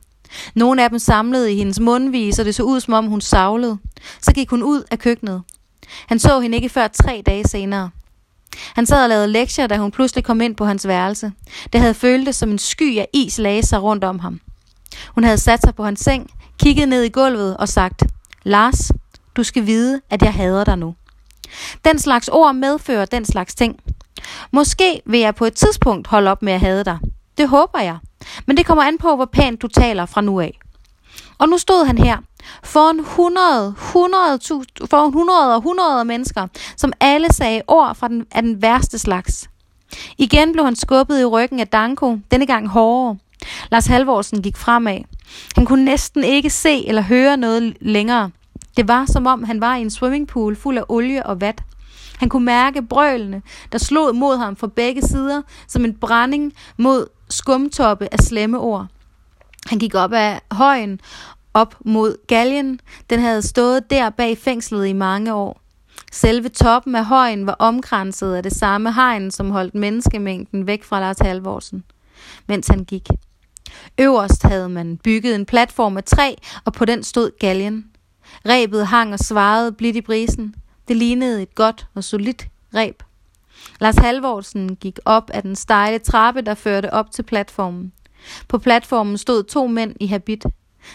Nogle 0.54 0.84
af 0.84 0.90
dem 0.90 0.98
samlede 0.98 1.52
i 1.52 1.56
hendes 1.56 1.80
mundvis, 1.80 2.38
og 2.38 2.44
det 2.44 2.54
så 2.54 2.62
ud 2.62 2.80
som 2.80 2.94
om 2.94 3.06
hun 3.06 3.20
savlede. 3.20 3.78
Så 4.22 4.32
gik 4.32 4.50
hun 4.50 4.62
ud 4.62 4.82
af 4.90 4.98
køkkenet. 4.98 5.42
Han 6.06 6.18
så 6.18 6.40
hende 6.40 6.56
ikke 6.56 6.68
før 6.68 6.88
tre 6.88 7.22
dage 7.26 7.48
senere. 7.48 7.90
Han 8.74 8.86
sad 8.86 9.02
og 9.02 9.08
lavede 9.08 9.28
lektier, 9.28 9.66
da 9.66 9.76
hun 9.76 9.90
pludselig 9.90 10.24
kom 10.24 10.40
ind 10.40 10.56
på 10.56 10.64
hans 10.64 10.86
værelse. 10.86 11.32
Det 11.72 11.80
havde 11.80 11.94
føltes 11.94 12.36
som 12.36 12.50
en 12.50 12.58
sky 12.58 12.98
af 12.98 13.08
is 13.12 13.38
lagde 13.38 13.66
sig 13.66 13.82
rundt 13.82 14.04
om 14.04 14.18
ham. 14.18 14.40
Hun 15.14 15.24
havde 15.24 15.38
sat 15.38 15.60
sig 15.60 15.74
på 15.74 15.84
hans 15.84 16.00
seng, 16.00 16.30
kigget 16.58 16.88
ned 16.88 17.02
i 17.02 17.08
gulvet 17.08 17.56
og 17.56 17.68
sagt, 17.68 18.02
Lars, 18.42 18.92
du 19.36 19.42
skal 19.42 19.66
vide, 19.66 20.00
at 20.10 20.22
jeg 20.22 20.34
hader 20.34 20.64
dig 20.64 20.78
nu. 20.78 20.94
Den 21.84 21.98
slags 21.98 22.28
ord 22.28 22.54
medfører 22.54 23.04
den 23.04 23.24
slags 23.24 23.54
ting. 23.54 23.76
Måske 24.52 25.00
vil 25.06 25.20
jeg 25.20 25.34
på 25.34 25.44
et 25.44 25.54
tidspunkt 25.54 26.06
holde 26.06 26.30
op 26.30 26.42
med 26.42 26.52
at 26.52 26.60
hade 26.60 26.84
dig. 26.84 26.98
Det 27.38 27.48
håber 27.48 27.80
jeg. 27.80 27.98
Men 28.48 28.56
det 28.56 28.66
kommer 28.66 28.84
an 28.84 28.98
på, 28.98 29.16
hvor 29.16 29.24
pænt 29.24 29.62
du 29.62 29.68
taler 29.68 30.06
fra 30.06 30.20
nu 30.20 30.40
af. 30.40 30.58
Og 31.38 31.48
nu 31.48 31.58
stod 31.58 31.86
han 31.86 31.98
her, 31.98 32.16
foran 32.62 33.00
100, 33.00 33.74
100, 33.78 34.38
foran 34.90 35.08
100 35.08 35.54
og 35.54 35.56
100 35.56 36.04
mennesker, 36.04 36.46
som 36.76 36.92
alle 37.00 37.32
sagde 37.32 37.62
ord 37.66 37.94
fra 37.94 38.08
den, 38.08 38.26
af 38.32 38.42
den 38.42 38.62
værste 38.62 38.98
slags. 38.98 39.50
Igen 40.18 40.52
blev 40.52 40.64
han 40.64 40.76
skubbet 40.76 41.20
i 41.20 41.24
ryggen 41.24 41.60
af 41.60 41.68
Danko, 41.68 42.18
denne 42.30 42.46
gang 42.46 42.68
hårdere. 42.68 43.16
Lars 43.70 43.86
Halvorsen 43.86 44.42
gik 44.42 44.56
fremad. 44.56 44.98
Han 45.54 45.66
kunne 45.66 45.84
næsten 45.84 46.24
ikke 46.24 46.50
se 46.50 46.88
eller 46.88 47.02
høre 47.02 47.36
noget 47.36 47.76
længere. 47.80 48.30
Det 48.76 48.88
var 48.88 49.06
som 49.06 49.26
om 49.26 49.44
han 49.44 49.60
var 49.60 49.76
i 49.76 49.80
en 49.80 49.90
swimmingpool 49.90 50.56
fuld 50.56 50.78
af 50.78 50.84
olie 50.88 51.26
og 51.26 51.40
vand. 51.40 51.58
Han 52.18 52.28
kunne 52.28 52.44
mærke 52.44 52.82
brølene, 52.82 53.42
der 53.72 53.78
slog 53.78 54.16
mod 54.16 54.36
ham 54.36 54.56
fra 54.56 54.66
begge 54.66 55.02
sider, 55.02 55.42
som 55.68 55.84
en 55.84 55.94
brænding 55.94 56.52
mod 56.76 57.06
skumtoppe 57.30 58.08
af 58.12 58.18
slemme 58.18 58.58
ord. 58.58 58.86
Han 59.66 59.78
gik 59.78 59.94
op 59.94 60.12
ad 60.12 60.38
højen, 60.52 61.00
op 61.54 61.76
mod 61.84 62.26
galgen. 62.26 62.80
Den 63.10 63.20
havde 63.20 63.42
stået 63.42 63.90
der 63.90 64.10
bag 64.10 64.38
fængslet 64.38 64.86
i 64.86 64.92
mange 64.92 65.34
år. 65.34 65.60
Selve 66.12 66.48
toppen 66.48 66.94
af 66.94 67.04
højen 67.04 67.46
var 67.46 67.56
omkranset 67.58 68.34
af 68.34 68.42
det 68.42 68.52
samme 68.52 68.92
hegn, 68.92 69.30
som 69.30 69.50
holdt 69.50 69.74
menneskemængden 69.74 70.66
væk 70.66 70.84
fra 70.84 71.00
Lars 71.00 71.18
Halvorsen, 71.18 71.84
mens 72.46 72.68
han 72.68 72.84
gik. 72.84 73.08
Øverst 74.00 74.42
havde 74.42 74.68
man 74.68 74.96
bygget 74.96 75.34
en 75.34 75.46
platform 75.46 75.96
af 75.96 76.04
træ, 76.04 76.34
og 76.64 76.72
på 76.72 76.84
den 76.84 77.02
stod 77.02 77.30
galgen. 77.38 77.86
Rebet 78.46 78.86
hang 78.86 79.12
og 79.12 79.18
svarede 79.18 79.72
blidt 79.72 79.96
i 79.96 80.00
brisen. 80.00 80.54
Det 80.88 80.96
lignede 80.96 81.42
et 81.42 81.54
godt 81.54 81.86
og 81.94 82.04
solidt 82.04 82.46
reb. 82.74 83.02
Lars 83.80 83.96
Halvorsen 83.96 84.76
gik 84.76 84.98
op 85.04 85.30
ad 85.34 85.42
den 85.42 85.56
stejle 85.56 85.98
trappe, 85.98 86.40
der 86.40 86.54
førte 86.54 86.92
op 86.92 87.10
til 87.10 87.22
platformen. 87.22 87.92
På 88.48 88.58
platformen 88.58 89.18
stod 89.18 89.42
to 89.42 89.66
mænd 89.66 89.94
i 90.00 90.06
habit. 90.06 90.44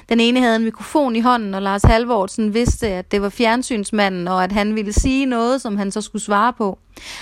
Den 0.10 0.20
ene 0.20 0.40
havde 0.40 0.56
en 0.56 0.64
mikrofon 0.64 1.16
i 1.16 1.20
hånden, 1.20 1.54
og 1.54 1.62
Lars 1.62 1.84
Halvorsen 1.84 2.54
vidste, 2.54 2.88
at 2.88 3.12
det 3.12 3.22
var 3.22 3.30
fjernsynsmanden, 3.30 4.28
og 4.28 4.44
at 4.44 4.52
han 4.52 4.76
ville 4.76 4.94
sige 4.94 5.26
noget, 5.26 5.62
som 5.62 5.78
han 5.78 5.92
så 5.92 6.02
skulle 6.02 6.22
svare 6.22 6.54
på. 6.54 6.80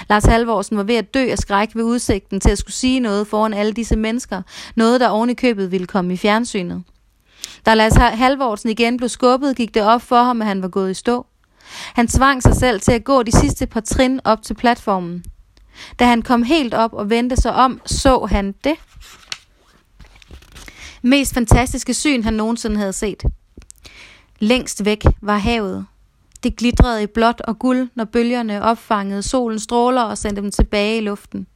Lars 0.09 0.25
Halvorsen 0.25 0.77
var 0.77 0.83
ved 0.83 0.95
at 0.95 1.13
dø 1.13 1.27
af 1.31 1.37
skræk 1.37 1.69
ved 1.75 1.83
udsigten 1.83 2.39
til 2.39 2.49
at 2.49 2.57
skulle 2.57 2.73
sige 2.73 2.99
noget 2.99 3.27
foran 3.27 3.53
alle 3.53 3.73
disse 3.73 3.95
mennesker, 3.95 4.41
noget 4.75 4.99
der 4.99 5.09
oven 5.09 5.29
i 5.29 5.33
købet 5.33 5.71
ville 5.71 5.87
komme 5.87 6.13
i 6.13 6.17
fjernsynet. 6.17 6.83
Da 7.65 7.73
Lars 7.73 7.95
Halvorsen 7.95 8.69
igen 8.69 8.97
blev 8.97 9.09
skubbet, 9.09 9.55
gik 9.55 9.73
det 9.73 9.83
op 9.83 10.01
for 10.01 10.23
ham, 10.23 10.41
at 10.41 10.47
han 10.47 10.61
var 10.61 10.67
gået 10.67 10.91
i 10.91 10.93
stå. 10.93 11.25
Han 11.93 12.07
tvang 12.07 12.43
sig 12.43 12.55
selv 12.55 12.81
til 12.81 12.91
at 12.91 13.03
gå 13.03 13.23
de 13.23 13.31
sidste 13.31 13.65
par 13.65 13.79
trin 13.79 14.19
op 14.23 14.41
til 14.41 14.53
platformen. 14.53 15.23
Da 15.99 16.05
han 16.05 16.21
kom 16.21 16.43
helt 16.43 16.73
op 16.73 16.93
og 16.93 17.09
vendte 17.09 17.35
sig 17.35 17.53
om, 17.53 17.81
så 17.85 18.25
han 18.25 18.55
det 18.63 18.75
mest 21.01 21.33
fantastiske 21.33 21.93
syn, 21.93 22.23
han 22.23 22.33
nogensinde 22.33 22.77
havde 22.77 22.93
set. 22.93 23.23
Længst 24.39 24.85
væk 24.85 25.05
var 25.21 25.37
havet. 25.37 25.85
Det 26.43 26.55
glitrede 26.55 27.03
i 27.03 27.07
blåt 27.07 27.41
og 27.41 27.59
guld, 27.59 27.89
når 27.95 28.05
bølgerne 28.05 28.63
opfangede 28.63 29.23
solens 29.23 29.63
stråler 29.63 30.01
og 30.01 30.17
sendte 30.17 30.41
dem 30.41 30.51
tilbage 30.51 30.97
i 30.97 31.01
luften. 31.01 31.47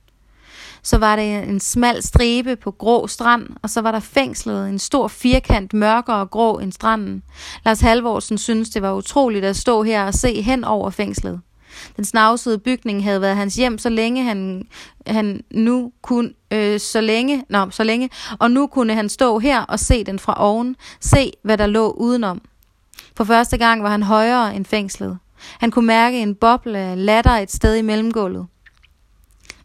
Så 0.84 0.98
var 0.98 1.16
det 1.16 1.44
en 1.44 1.60
smal 1.60 2.04
stribe 2.04 2.56
på 2.56 2.72
grå 2.72 3.08
strand, 3.08 3.48
og 3.62 3.70
så 3.70 3.82
var 3.82 3.92
der 3.92 4.00
fængslet 4.00 4.70
en 4.70 4.80
stor 4.80 5.08
firkant 5.08 5.74
mørkere 5.74 6.16
og 6.16 6.32
grå 6.32 6.58
end 6.58 6.72
stranden. 6.72 7.24
Lars 7.66 7.82
Halvorsen 7.82 8.38
syntes, 8.38 8.70
det 8.70 8.82
var 8.82 8.94
utroligt 8.94 9.46
at 9.46 9.56
stå 9.56 9.84
her 9.84 10.06
og 10.06 10.14
se 10.14 10.42
hen 10.42 10.64
over 10.64 10.90
fængslet. 10.90 11.42
Den 11.96 12.06
snavsede 12.06 12.58
bygning 12.58 13.04
havde 13.04 13.22
været 13.22 13.36
hans 13.36 13.56
hjem, 13.56 13.78
så 13.78 13.90
længe 13.90 14.24
han, 14.24 14.68
han 15.08 15.44
nu 15.52 15.92
kunne, 16.02 16.30
øh, 16.52 16.80
så 16.80 17.02
længe, 17.02 17.44
nå, 17.50 17.70
så 17.70 17.84
længe, 17.84 18.10
og 18.40 18.52
nu 18.52 18.68
kunne 18.68 18.94
han 18.94 19.10
stå 19.10 19.40
her 19.40 19.62
og 19.62 19.80
se 19.80 20.04
den 20.04 20.20
fra 20.20 20.44
oven, 20.44 20.76
se 21.02 21.32
hvad 21.42 21.58
der 21.58 21.68
lå 21.68 21.92
udenom. 21.92 22.42
For 23.18 23.24
første 23.24 23.58
gang 23.58 23.84
var 23.84 23.90
han 23.90 24.04
højere 24.04 24.56
end 24.56 24.66
fængslet. 24.66 25.18
Han 25.60 25.72
kunne 25.72 25.88
mærke 25.88 26.20
en 26.22 26.36
boble 26.36 26.80
af 26.80 27.06
latter 27.06 27.32
et 27.32 27.52
sted 27.52 27.76
i 27.76 27.82
mellemgulvet. 27.82 28.48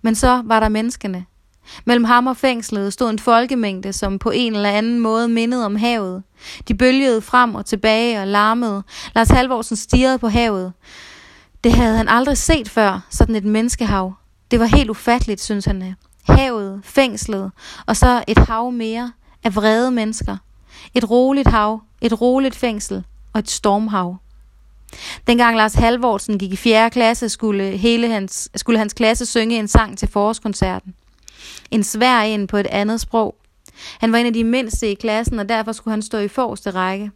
Men 0.02 0.14
så 0.14 0.42
var 0.44 0.60
der 0.60 0.68
menneskene. 0.68 1.24
Mellem 1.84 2.04
ham 2.04 2.26
og 2.26 2.36
fængslet 2.36 2.92
stod 2.92 3.10
en 3.10 3.18
folkemængde, 3.18 3.92
som 3.92 4.18
på 4.18 4.30
en 4.30 4.54
eller 4.54 4.70
anden 4.70 5.00
måde 5.00 5.28
mindede 5.28 5.66
om 5.66 5.76
havet. 5.76 6.22
De 6.68 6.74
bølgede 6.74 7.22
frem 7.22 7.54
og 7.54 7.66
tilbage 7.66 8.20
og 8.20 8.26
larmede. 8.26 8.82
Lars 9.14 9.28
Halvorsen 9.28 9.76
stirrede 9.76 10.18
på 10.18 10.28
havet. 10.28 10.72
Det 11.64 11.72
havde 11.72 11.96
han 11.96 12.08
aldrig 12.08 12.38
set 12.38 12.68
før, 12.68 13.06
sådan 13.10 13.34
et 13.34 13.44
menneskehav. 13.44 14.14
Det 14.50 14.60
var 14.60 14.66
helt 14.66 14.90
ufatteligt, 14.90 15.42
synes 15.42 15.64
han. 15.64 15.82
Øh. 15.82 15.92
Havet, 16.38 16.80
fængslet, 16.84 17.52
og 17.86 17.96
så 17.96 18.24
et 18.28 18.38
hav 18.38 18.70
mere 18.70 19.12
af 19.44 19.56
vrede 19.56 19.90
mennesker. 19.90 20.36
Et 20.94 21.10
roligt 21.10 21.48
hav, 21.48 21.82
et 22.00 22.20
roligt 22.20 22.54
fængsel 22.54 23.04
og 23.32 23.38
et 23.38 23.50
stormhav. 23.50 24.16
Dengang 25.26 25.56
Lars 25.56 25.74
Halvorsen 25.74 26.38
gik 26.38 26.52
i 26.52 26.56
4. 26.56 26.90
klasse, 26.90 27.28
skulle, 27.28 27.76
hele 27.76 28.08
hans, 28.08 28.50
skulle 28.56 28.78
hans 28.78 28.92
klasse 28.92 29.26
synge 29.26 29.58
en 29.58 29.68
sang 29.68 29.98
til 29.98 30.08
forårskoncerten. 30.08 30.94
En 31.70 31.84
svær 31.84 32.22
ind 32.22 32.48
på 32.48 32.56
et 32.56 32.66
andet 32.66 33.00
sprog. 33.00 33.34
Han 34.00 34.12
var 34.12 34.18
en 34.18 34.26
af 34.26 34.32
de 34.32 34.44
mindste 34.44 34.90
i 34.90 34.94
klassen, 34.94 35.38
og 35.38 35.48
derfor 35.48 35.72
skulle 35.72 35.92
han 35.92 36.02
stå 36.02 36.18
i 36.18 36.28
forreste 36.28 36.70
række. 36.70 37.10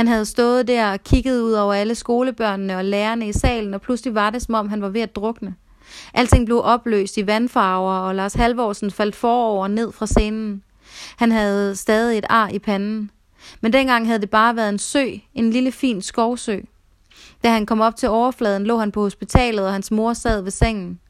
Han 0.00 0.08
havde 0.08 0.24
stået 0.24 0.68
der 0.68 0.92
og 0.92 1.04
kigget 1.04 1.42
ud 1.42 1.52
over 1.52 1.74
alle 1.74 1.94
skolebørnene 1.94 2.76
og 2.76 2.84
lærerne 2.84 3.28
i 3.28 3.32
salen, 3.32 3.74
og 3.74 3.80
pludselig 3.80 4.14
var 4.14 4.30
det, 4.30 4.42
som 4.42 4.54
om 4.54 4.68
han 4.68 4.82
var 4.82 4.88
ved 4.88 5.00
at 5.00 5.16
drukne. 5.16 5.54
Alting 6.14 6.46
blev 6.46 6.60
opløst 6.64 7.16
i 7.16 7.26
vandfarver, 7.26 7.92
og 7.92 8.14
Lars 8.14 8.34
Halvorsen 8.34 8.90
faldt 8.90 9.16
forover 9.16 9.68
ned 9.68 9.92
fra 9.92 10.06
scenen. 10.06 10.62
Han 11.16 11.32
havde 11.32 11.76
stadig 11.76 12.18
et 12.18 12.24
ar 12.28 12.48
i 12.48 12.58
panden. 12.58 13.10
Men 13.60 13.72
dengang 13.72 14.06
havde 14.06 14.20
det 14.20 14.30
bare 14.30 14.56
været 14.56 14.68
en 14.68 14.78
sø, 14.78 15.06
en 15.34 15.50
lille 15.50 15.72
fin 15.72 16.02
skovsø. 16.02 16.58
Da 17.44 17.50
han 17.50 17.66
kom 17.66 17.80
op 17.80 17.96
til 17.96 18.08
overfladen, 18.08 18.64
lå 18.64 18.78
han 18.78 18.92
på 18.92 19.02
hospitalet, 19.02 19.66
og 19.66 19.72
hans 19.72 19.90
mor 19.90 20.12
sad 20.12 20.42
ved 20.42 20.50
sengen. 20.50 21.00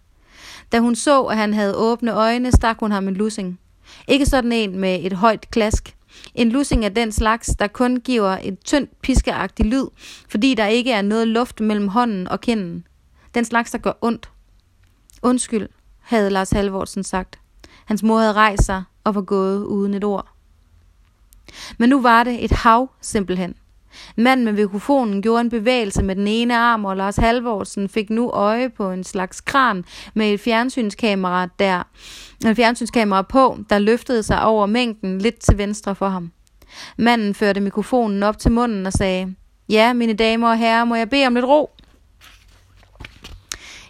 Da 0.72 0.78
hun 0.78 0.94
så, 0.94 1.22
at 1.22 1.36
han 1.36 1.54
havde 1.54 1.76
åbne 1.76 2.12
øjne, 2.14 2.52
stak 2.52 2.76
hun 2.80 2.92
ham 2.92 3.08
en 3.08 3.14
lussing. 3.14 3.60
Ikke 4.08 4.26
sådan 4.26 4.52
en 4.52 4.78
med 4.78 4.98
et 5.02 5.12
højt 5.12 5.50
klask, 5.50 5.96
en 6.34 6.48
lussing 6.48 6.84
er 6.84 6.88
den 6.88 7.12
slags, 7.12 7.46
der 7.58 7.66
kun 7.66 7.96
giver 7.96 8.38
et 8.42 8.60
tyndt 8.64 9.00
piskeagtigt 9.02 9.68
lyd, 9.68 9.86
fordi 10.28 10.54
der 10.54 10.66
ikke 10.66 10.92
er 10.92 11.02
noget 11.02 11.28
luft 11.28 11.60
mellem 11.60 11.88
hånden 11.88 12.28
og 12.28 12.40
kinden. 12.40 12.86
Den 13.34 13.44
slags, 13.44 13.70
der 13.70 13.78
gør 13.78 13.92
ondt. 14.00 14.30
Undskyld, 15.22 15.68
havde 16.00 16.30
Lars 16.30 16.50
Halvorsen 16.50 17.04
sagt. 17.04 17.38
Hans 17.84 18.02
mor 18.02 18.18
havde 18.18 18.32
rejst 18.32 18.64
sig 18.64 18.82
og 19.04 19.14
var 19.14 19.22
gået 19.22 19.64
uden 19.64 19.94
et 19.94 20.04
ord. 20.04 20.28
Men 21.78 21.88
nu 21.88 22.02
var 22.02 22.24
det 22.24 22.44
et 22.44 22.50
hav 22.50 22.90
simpelthen. 23.00 23.54
Manden 24.16 24.44
med 24.44 24.52
mikrofonen 24.52 25.22
gjorde 25.22 25.40
en 25.40 25.50
bevægelse 25.50 26.02
med 26.02 26.16
den 26.16 26.26
ene 26.28 26.56
arm, 26.56 26.84
og 26.84 26.96
Lars 26.96 27.16
Halvorsen 27.16 27.88
fik 27.88 28.10
nu 28.10 28.30
øje 28.30 28.70
på 28.70 28.90
en 28.90 29.04
slags 29.04 29.40
kran 29.40 29.84
med 30.14 30.32
et 30.32 30.40
fjernsynskamera 30.40 31.48
der, 31.58 31.82
en 32.46 32.56
fjernsynskamera 32.56 33.22
på, 33.22 33.58
der 33.70 33.78
løftede 33.78 34.22
sig 34.22 34.42
over 34.42 34.66
mængden 34.66 35.18
lidt 35.18 35.40
til 35.40 35.58
venstre 35.58 35.94
for 35.94 36.08
ham. 36.08 36.32
Manden 36.98 37.34
førte 37.34 37.60
mikrofonen 37.60 38.22
op 38.22 38.38
til 38.38 38.52
munden 38.52 38.86
og 38.86 38.92
sagde, 38.92 39.34
Ja, 39.68 39.92
mine 39.92 40.12
damer 40.12 40.48
og 40.48 40.58
herrer, 40.58 40.84
må 40.84 40.94
jeg 40.94 41.10
bede 41.10 41.26
om 41.26 41.34
lidt 41.34 41.46
ro? 41.46 41.70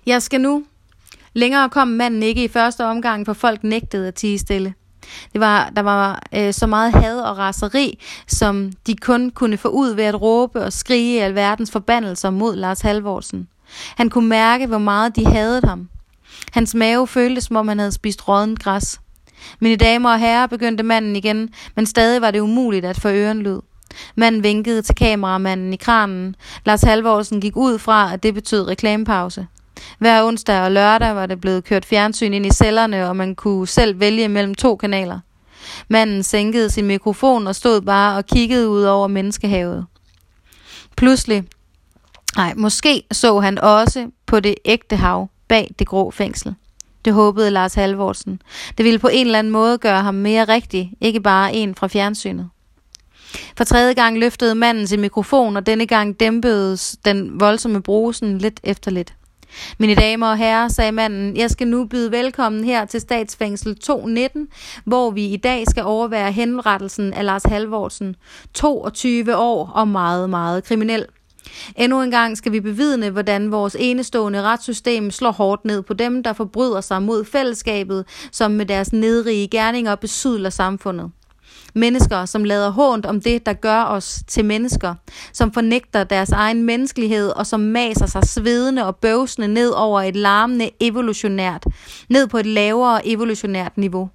Jeg 0.07 0.23
skal 0.23 0.41
nu. 0.41 0.65
Længere 1.33 1.71
kom 1.71 1.89
manden 1.89 2.23
ikke 2.23 2.45
i 2.45 2.49
første 2.49 2.85
omgang, 2.85 3.27
for 3.27 3.33
folk 3.33 3.65
nægtede 3.65 4.09
at 4.09 4.15
tige 4.15 4.39
stille. 4.39 4.75
Det 5.33 5.41
var, 5.41 5.71
der 5.77 5.83
var 5.83 6.23
øh, 6.35 6.55
så 6.55 6.67
meget 6.67 6.93
had 6.93 7.21
og 7.21 7.39
raseri, 7.39 7.99
som 8.27 8.73
de 8.87 8.97
kun 8.97 9.31
kunne 9.31 9.57
få 9.57 9.69
ud 9.69 9.95
ved 9.95 10.05
at 10.05 10.21
råbe 10.23 10.63
og 10.63 10.73
skrige 10.73 11.23
alverdens 11.23 11.71
forbandelser 11.71 12.31
mod 12.31 12.57
Lars 12.57 12.81
Halvorsen. 12.81 13.49
Han 13.97 14.11
kunne 14.11 14.29
mærke, 14.29 14.67
hvor 14.67 14.79
meget 14.79 15.17
de 15.17 15.27
hadede 15.27 15.69
ham. 15.69 15.89
Hans 16.53 16.75
mave 16.75 17.07
føltes, 17.07 17.45
som 17.45 17.57
om 17.57 17.69
han 17.69 17.79
havde 17.79 17.93
spist 17.93 18.29
rådent 18.29 18.59
græs. 18.59 19.01
Mine 19.61 19.77
damer 19.77 20.13
og 20.13 20.19
herrer, 20.19 20.47
begyndte 20.47 20.83
manden 20.85 21.17
igen, 21.17 21.51
men 21.77 21.87
stadig 21.87 22.23
var 22.23 22.31
det 22.31 22.41
umuligt 22.41 22.85
at 22.85 23.01
få 23.01 23.09
ørenlyd. 23.09 23.61
Manden 24.15 24.43
vinkede 24.43 24.83
til 24.83 24.95
kameramanden 24.95 25.73
i 25.73 25.77
kranen. 25.77 26.37
Lars 26.65 26.83
Halvorsen 26.83 27.41
gik 27.41 27.57
ud 27.57 27.79
fra, 27.79 28.13
at 28.13 28.23
det 28.23 28.35
betød 28.35 28.69
reklamepause. 28.69 29.47
Hver 29.99 30.25
onsdag 30.25 30.61
og 30.61 30.73
lørdag 30.73 31.15
var 31.15 31.27
det 31.27 31.41
blevet 31.41 31.65
kørt 31.65 31.85
fjernsyn 31.85 32.33
ind 32.33 32.47
i 32.47 32.51
cellerne, 32.51 33.09
og 33.09 33.17
man 33.17 33.35
kunne 33.35 33.67
selv 33.67 34.01
vælge 34.01 34.29
mellem 34.29 34.55
to 34.55 34.77
kanaler. 34.77 35.21
Manden 35.89 36.23
sænkede 36.23 36.71
sin 36.71 36.87
mikrofon 36.87 37.47
og 37.47 37.55
stod 37.55 37.81
bare 37.81 38.17
og 38.17 38.27
kiggede 38.27 38.69
ud 38.69 38.83
over 38.83 39.09
menneskehavet. 39.09 39.87
Pludselig, 40.97 41.45
nej, 42.37 42.55
måske 42.57 43.03
så 43.13 43.41
han 43.41 43.59
også 43.59 44.11
på 44.27 44.41
det 44.41 44.55
ægte 44.65 44.97
hav 44.97 45.29
bag 45.49 45.75
det 45.79 45.87
grå 45.87 46.11
fængsel. 46.11 46.55
Det 47.05 47.13
håbede 47.13 47.51
Lars 47.51 47.75
Halvorsen. 47.75 48.43
Det 48.79 48.85
ville 48.85 48.99
på 48.99 49.09
en 49.09 49.27
eller 49.27 49.39
anden 49.39 49.53
måde 49.53 49.79
gøre 49.79 50.03
ham 50.03 50.15
mere 50.15 50.45
rigtig, 50.45 50.93
ikke 51.01 51.21
bare 51.21 51.55
en 51.55 51.75
fra 51.75 51.87
fjernsynet. 51.87 52.51
For 53.57 53.65
tredje 53.65 53.93
gang 53.93 54.19
løftede 54.19 54.55
manden 54.55 54.87
sin 54.87 55.01
mikrofon, 55.01 55.57
og 55.57 55.67
denne 55.67 55.87
gang 55.87 56.21
dæmpedes 56.21 56.97
den 57.05 57.41
voldsomme 57.41 57.83
brusen 57.83 58.39
lidt 58.39 58.61
efter 58.65 58.91
lidt. 58.91 59.15
Mine 59.79 59.95
damer 59.95 60.27
og 60.27 60.39
herrer, 60.39 60.69
sagde 60.69 60.93
manden, 60.93 61.37
jeg 61.37 61.51
skal 61.51 61.69
nu 61.69 61.85
byde 61.85 62.13
velkommen 62.13 62.65
her 62.65 62.85
til 62.85 63.01
statsfængsel 63.01 63.77
219, 63.79 64.49
hvor 64.85 65.11
vi 65.11 65.27
i 65.27 65.37
dag 65.37 65.65
skal 65.67 65.83
overvære 65.85 66.33
henrettelsen 66.33 67.13
af 67.13 67.25
Lars 67.25 67.45
Halvorsen, 67.45 68.17
22 68.55 69.37
år 69.37 69.71
og 69.75 69.89
meget, 69.89 70.31
meget 70.31 70.65
kriminel. 70.65 71.07
Endnu 71.77 72.03
en 72.03 72.11
gang 72.11 72.37
skal 72.37 72.53
vi 72.53 72.61
bevidne, 72.61 73.11
hvordan 73.11 73.53
vores 73.53 73.77
enestående 73.79 74.43
retssystem 74.43 75.11
slår 75.11 75.31
hårdt 75.31 75.65
ned 75.65 75.83
på 75.83 75.95
dem, 75.95 76.23
der 76.23 76.33
forbryder 76.33 76.81
sig 76.81 77.03
mod 77.03 77.25
fællesskabet, 77.25 78.05
som 78.33 78.51
med 78.51 78.67
deres 78.67 78.93
nedrige 78.93 79.49
gerninger 79.49 79.95
besydler 79.95 80.51
samfundet. 80.51 81.11
Mennesker, 81.75 82.25
som 82.25 82.45
lader 82.45 82.71
hånd 82.71 83.05
om 83.05 83.21
det, 83.21 83.47
der 83.47 83.53
gør 83.53 83.83
os 83.83 84.23
til 84.27 84.45
mennesker. 84.45 84.95
Som 85.33 85.53
fornægter 85.53 86.05
deres 86.05 86.31
egen 86.31 86.63
menneskelighed 86.63 87.29
og 87.29 87.47
som 87.47 87.61
maser 87.61 88.07
sig 88.07 88.25
svedende 88.25 88.87
og 88.87 88.97
bøvsende 88.97 89.49
ned 89.49 89.71
over 89.71 90.01
et 90.03 90.17
larmende 90.17 90.71
evolutionært, 90.81 91.65
ned 92.09 92.27
på 92.27 92.39
et 92.39 92.47
lavere 92.47 93.07
evolutionært 93.07 93.79
niveau. 93.79 94.11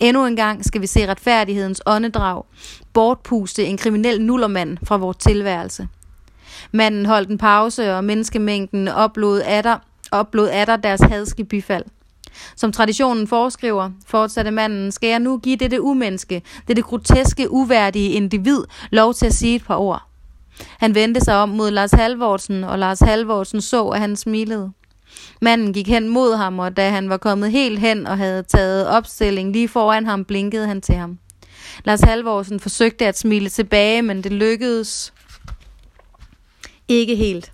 Endnu 0.00 0.26
en 0.26 0.36
gang 0.36 0.64
skal 0.64 0.80
vi 0.80 0.86
se 0.86 1.08
retfærdighedens 1.08 1.82
åndedrag, 1.86 2.42
bortpuste 2.92 3.64
en 3.64 3.76
kriminel 3.76 4.22
nullermand 4.22 4.78
fra 4.84 4.96
vores 4.96 5.16
tilværelse. 5.16 5.88
Manden 6.72 7.06
holdt 7.06 7.30
en 7.30 7.38
pause, 7.38 7.94
og 7.94 8.04
menneskemængden 8.04 8.88
oplod 8.88 9.40
atter, 9.40 9.78
oplod 10.10 10.48
atter 10.48 10.76
deres 10.76 11.00
hadske 11.00 11.44
bifald. 11.44 11.84
Som 12.56 12.72
traditionen 12.72 13.26
foreskriver, 13.26 13.90
fortsatte 14.06 14.50
manden, 14.50 14.92
skal 14.92 15.08
jeg 15.08 15.18
nu 15.18 15.38
give 15.38 15.56
dette 15.56 15.82
umenneske, 15.82 16.42
dette 16.68 16.82
groteske, 16.82 17.50
uværdige 17.50 18.10
individ, 18.10 18.64
lov 18.90 19.14
til 19.14 19.26
at 19.26 19.34
sige 19.34 19.54
et 19.54 19.64
par 19.64 19.76
ord. 19.76 20.02
Han 20.78 20.94
vendte 20.94 21.20
sig 21.20 21.36
om 21.36 21.48
mod 21.48 21.70
Lars 21.70 21.90
Halvorsen, 21.90 22.64
og 22.64 22.78
Lars 22.78 23.00
Halvorsen 23.00 23.60
så, 23.60 23.88
at 23.88 24.00
han 24.00 24.16
smilede. 24.16 24.72
Manden 25.40 25.72
gik 25.72 25.88
hen 25.88 26.08
mod 26.08 26.36
ham, 26.36 26.58
og 26.58 26.76
da 26.76 26.90
han 26.90 27.08
var 27.08 27.16
kommet 27.16 27.50
helt 27.50 27.78
hen 27.78 28.06
og 28.06 28.18
havde 28.18 28.42
taget 28.42 28.86
opstilling 28.88 29.52
lige 29.52 29.68
foran 29.68 30.06
ham, 30.06 30.24
blinkede 30.24 30.66
han 30.66 30.80
til 30.80 30.94
ham. 30.94 31.18
Lars 31.84 32.00
Halvorsen 32.00 32.60
forsøgte 32.60 33.06
at 33.06 33.18
smile 33.18 33.48
tilbage, 33.48 34.02
men 34.02 34.24
det 34.24 34.32
lykkedes 34.32 35.12
ikke 36.88 37.16
helt. 37.16 37.51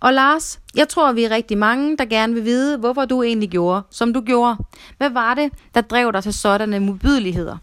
Og 0.00 0.12
Lars, 0.12 0.60
jeg 0.76 0.88
tror, 0.88 1.12
vi 1.12 1.24
er 1.24 1.30
rigtig 1.30 1.58
mange, 1.58 1.96
der 1.96 2.04
gerne 2.04 2.34
vil 2.34 2.44
vide, 2.44 2.78
hvorfor 2.78 3.04
du 3.04 3.22
egentlig 3.22 3.50
gjorde, 3.50 3.82
som 3.90 4.12
du 4.12 4.20
gjorde. 4.20 4.56
Hvad 4.98 5.10
var 5.10 5.34
det, 5.34 5.52
der 5.74 5.80
drev 5.80 6.12
dig 6.12 6.22
til 6.22 6.34
sådanne 6.34 6.80
modbydeligheder? 6.80 7.56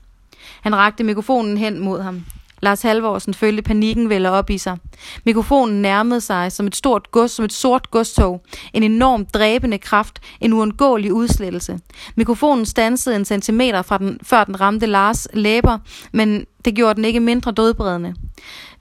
Han 0.62 0.76
rakte 0.76 1.04
mikrofonen 1.04 1.58
hen 1.58 1.80
mod 1.80 2.02
ham. 2.02 2.26
Lars 2.62 2.82
Halvorsen 2.82 3.34
følte 3.34 3.62
panikken 3.62 4.10
vælge 4.10 4.30
op 4.30 4.50
i 4.50 4.58
sig. 4.58 4.78
Mikrofonen 5.26 5.82
nærmede 5.82 6.22
sig 6.22 6.52
som 6.52 6.68
et 6.68 6.76
stort 6.76 7.12
gods, 7.12 7.32
som 7.32 7.46
et 7.46 7.54
sort 7.54 7.92
godstog. 7.92 8.42
En 8.74 8.84
enorm 8.84 9.26
dræbende 9.26 9.78
kraft, 9.78 10.20
en 10.42 10.54
uundgåelig 10.54 11.14
udslettelse. 11.14 11.80
Mikrofonen 12.16 12.66
stansede 12.66 13.16
en 13.16 13.26
centimeter 13.26 13.82
fra 13.82 13.98
den, 13.98 14.20
før 14.24 14.44
den 14.44 14.62
ramte 14.62 14.86
Lars 14.86 15.28
læber, 15.34 15.78
men 16.12 16.46
det 16.66 16.76
gjorde 16.76 16.96
den 16.96 17.06
ikke 17.06 17.20
mindre 17.20 17.52
dødbringende. 17.52 18.16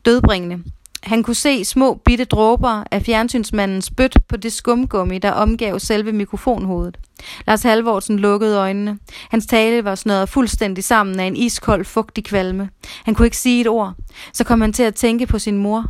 dødbringende. 0.05 0.63
Han 1.03 1.23
kunne 1.23 1.35
se 1.35 1.65
små 1.65 1.95
bitte 1.95 2.25
dråber 2.25 2.85
af 2.91 3.03
fjernsynsmandens 3.03 3.85
spyt 3.85 4.17
på 4.29 4.37
det 4.37 4.53
skumgummi, 4.53 5.19
der 5.19 5.31
omgav 5.31 5.79
selve 5.79 6.13
mikrofonhovedet. 6.13 6.99
Lars 7.47 7.63
Halvorsen 7.63 8.19
lukkede 8.19 8.59
øjnene. 8.59 8.99
Hans 9.31 9.47
tale 9.47 9.85
var 9.85 9.95
snøret 9.95 10.29
fuldstændig 10.29 10.85
sammen 10.85 11.21
af 11.21 11.25
en 11.25 11.37
iskold, 11.37 11.85
fugtig 11.85 12.25
kvalme. 12.25 12.69
Han 13.05 13.15
kunne 13.15 13.27
ikke 13.27 13.37
sige 13.37 13.61
et 13.61 13.67
ord. 13.67 13.95
Så 14.33 14.45
kom 14.45 14.61
han 14.61 14.73
til 14.73 14.83
at 14.83 14.95
tænke 14.95 15.27
på 15.27 15.39
sin 15.39 15.59
mor. 15.59 15.85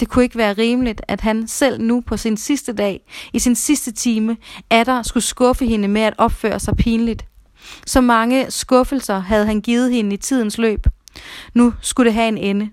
Det 0.00 0.08
kunne 0.08 0.24
ikke 0.24 0.38
være 0.38 0.52
rimeligt, 0.52 1.00
at 1.08 1.20
han 1.20 1.48
selv 1.48 1.80
nu 1.80 2.00
på 2.00 2.16
sin 2.16 2.36
sidste 2.36 2.72
dag, 2.72 3.00
i 3.32 3.38
sin 3.38 3.54
sidste 3.54 3.92
time, 3.92 4.36
atter 4.70 5.02
skulle 5.02 5.24
skuffe 5.24 5.66
hende 5.66 5.88
med 5.88 6.02
at 6.02 6.14
opføre 6.18 6.60
sig 6.60 6.76
pinligt. 6.76 7.24
Så 7.86 8.00
mange 8.00 8.50
skuffelser 8.50 9.18
havde 9.18 9.46
han 9.46 9.60
givet 9.60 9.92
hende 9.92 10.14
i 10.14 10.16
tidens 10.16 10.58
løb. 10.58 10.86
Nu 11.54 11.74
skulle 11.80 12.06
det 12.06 12.14
have 12.14 12.28
en 12.28 12.38
ende. 12.38 12.70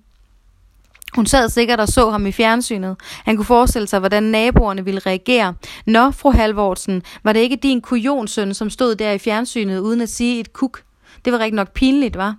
Hun 1.14 1.26
sad 1.26 1.50
sikkert 1.50 1.80
og 1.80 1.88
så 1.88 2.10
ham 2.10 2.26
i 2.26 2.32
fjernsynet. 2.32 2.96
Han 3.26 3.36
kunne 3.36 3.46
forestille 3.46 3.88
sig, 3.88 4.00
hvordan 4.00 4.24
naboerne 4.24 4.86
ville 4.86 5.00
reagere. 5.00 5.54
Nå, 5.86 6.12
fru 6.12 6.32
Halvorsen, 6.32 7.02
var 7.24 7.34
det 7.34 7.40
ikke 7.40 7.56
din 7.56 7.82
kujonsøn, 7.82 8.54
som 8.54 8.70
stod 8.70 8.96
der 8.96 9.12
i 9.12 9.18
fjernsynet 9.18 9.80
uden 9.80 10.02
at 10.02 10.10
sige 10.10 10.40
et 10.40 10.54
kuk? 10.54 10.84
Det 11.26 11.34
var 11.34 11.40
rigtig 11.40 11.56
nok 11.56 11.74
pinligt, 11.74 12.18
var? 12.18 12.36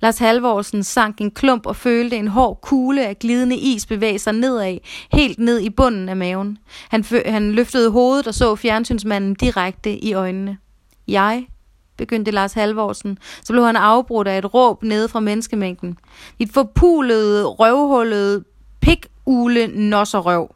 Lars 0.00 0.18
Halvorsen 0.18 0.82
sank 0.82 1.20
en 1.20 1.30
klump 1.30 1.66
og 1.66 1.76
følte 1.76 2.16
en 2.16 2.28
hård 2.28 2.60
kugle 2.62 3.06
af 3.06 3.18
glidende 3.18 3.56
is 3.56 3.86
bevæge 3.86 4.18
sig 4.18 4.32
nedad, 4.32 4.78
helt 5.12 5.38
ned 5.38 5.60
i 5.60 5.70
bunden 5.70 6.08
af 6.08 6.16
maven. 6.16 6.58
Han, 6.88 7.04
han 7.26 7.52
løftede 7.52 7.90
hovedet 7.90 8.26
og 8.26 8.34
så 8.34 8.56
fjernsynsmanden 8.56 9.34
direkte 9.34 10.04
i 10.04 10.12
øjnene. 10.12 10.58
Jeg 11.08 11.46
begyndte 11.96 12.30
Lars 12.30 12.52
Halvorsen, 12.52 13.18
så 13.42 13.52
blev 13.52 13.64
han 13.64 13.76
afbrudt 13.76 14.28
af 14.28 14.38
et 14.38 14.54
råb 14.54 14.82
nede 14.82 15.08
fra 15.08 15.20
menneskemængden. 15.20 15.98
Dit 16.38 16.52
forpulede, 16.52 17.46
røvhullede, 17.46 18.44
pikule 18.80 19.66
nosserøv. 19.66 20.54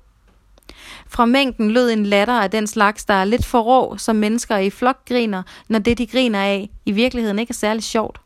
Fra 1.08 1.24
mængden 1.24 1.70
lød 1.70 1.90
en 1.90 2.06
latter 2.06 2.34
af 2.34 2.50
den 2.50 2.66
slags, 2.66 3.04
der 3.04 3.14
er 3.14 3.24
lidt 3.24 3.44
for 3.44 3.60
rå, 3.60 3.96
som 3.96 4.16
mennesker 4.16 4.56
i 4.56 4.70
flok 4.70 5.08
griner, 5.08 5.42
når 5.68 5.78
det 5.78 5.98
de 5.98 6.06
griner 6.06 6.40
af 6.40 6.70
i 6.86 6.92
virkeligheden 6.92 7.38
ikke 7.38 7.50
er 7.50 7.54
særlig 7.54 7.82
sjovt. 7.82 8.20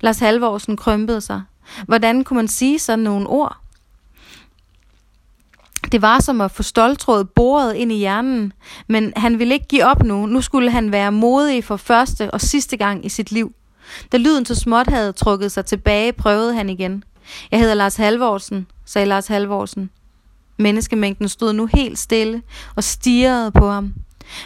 Lars 0.00 0.18
Halvorsen 0.18 0.76
krømpede 0.76 1.20
sig. 1.20 1.42
Hvordan 1.86 2.24
kunne 2.24 2.36
man 2.36 2.48
sige 2.48 2.78
sådan 2.78 2.98
nogle 3.04 3.28
ord? 3.28 3.56
Det 5.92 6.02
var 6.02 6.20
som 6.20 6.40
at 6.40 6.50
få 6.50 6.62
stoltrådet 6.62 7.30
boret 7.30 7.74
ind 7.74 7.92
i 7.92 7.96
hjernen, 7.98 8.52
men 8.88 9.12
han 9.16 9.38
ville 9.38 9.54
ikke 9.54 9.66
give 9.66 9.84
op 9.84 10.04
nu. 10.04 10.26
Nu 10.26 10.40
skulle 10.40 10.70
han 10.70 10.92
være 10.92 11.12
modig 11.12 11.64
for 11.64 11.76
første 11.76 12.30
og 12.30 12.40
sidste 12.40 12.76
gang 12.76 13.06
i 13.06 13.08
sit 13.08 13.32
liv. 13.32 13.52
Da 14.12 14.16
lyden 14.16 14.44
til 14.44 14.56
småt 14.56 14.86
havde 14.86 15.12
trukket 15.12 15.52
sig 15.52 15.64
tilbage, 15.64 16.12
prøvede 16.12 16.54
han 16.54 16.70
igen. 16.70 17.04
Jeg 17.50 17.60
hedder 17.60 17.74
Lars 17.74 17.96
Halvorsen, 17.96 18.66
sagde 18.84 19.06
Lars 19.06 19.26
Halvorsen. 19.26 19.90
Menneskemængden 20.58 21.28
stod 21.28 21.52
nu 21.52 21.68
helt 21.74 21.98
stille 21.98 22.42
og 22.76 22.84
stirrede 22.84 23.50
på 23.50 23.70
ham. 23.70 23.94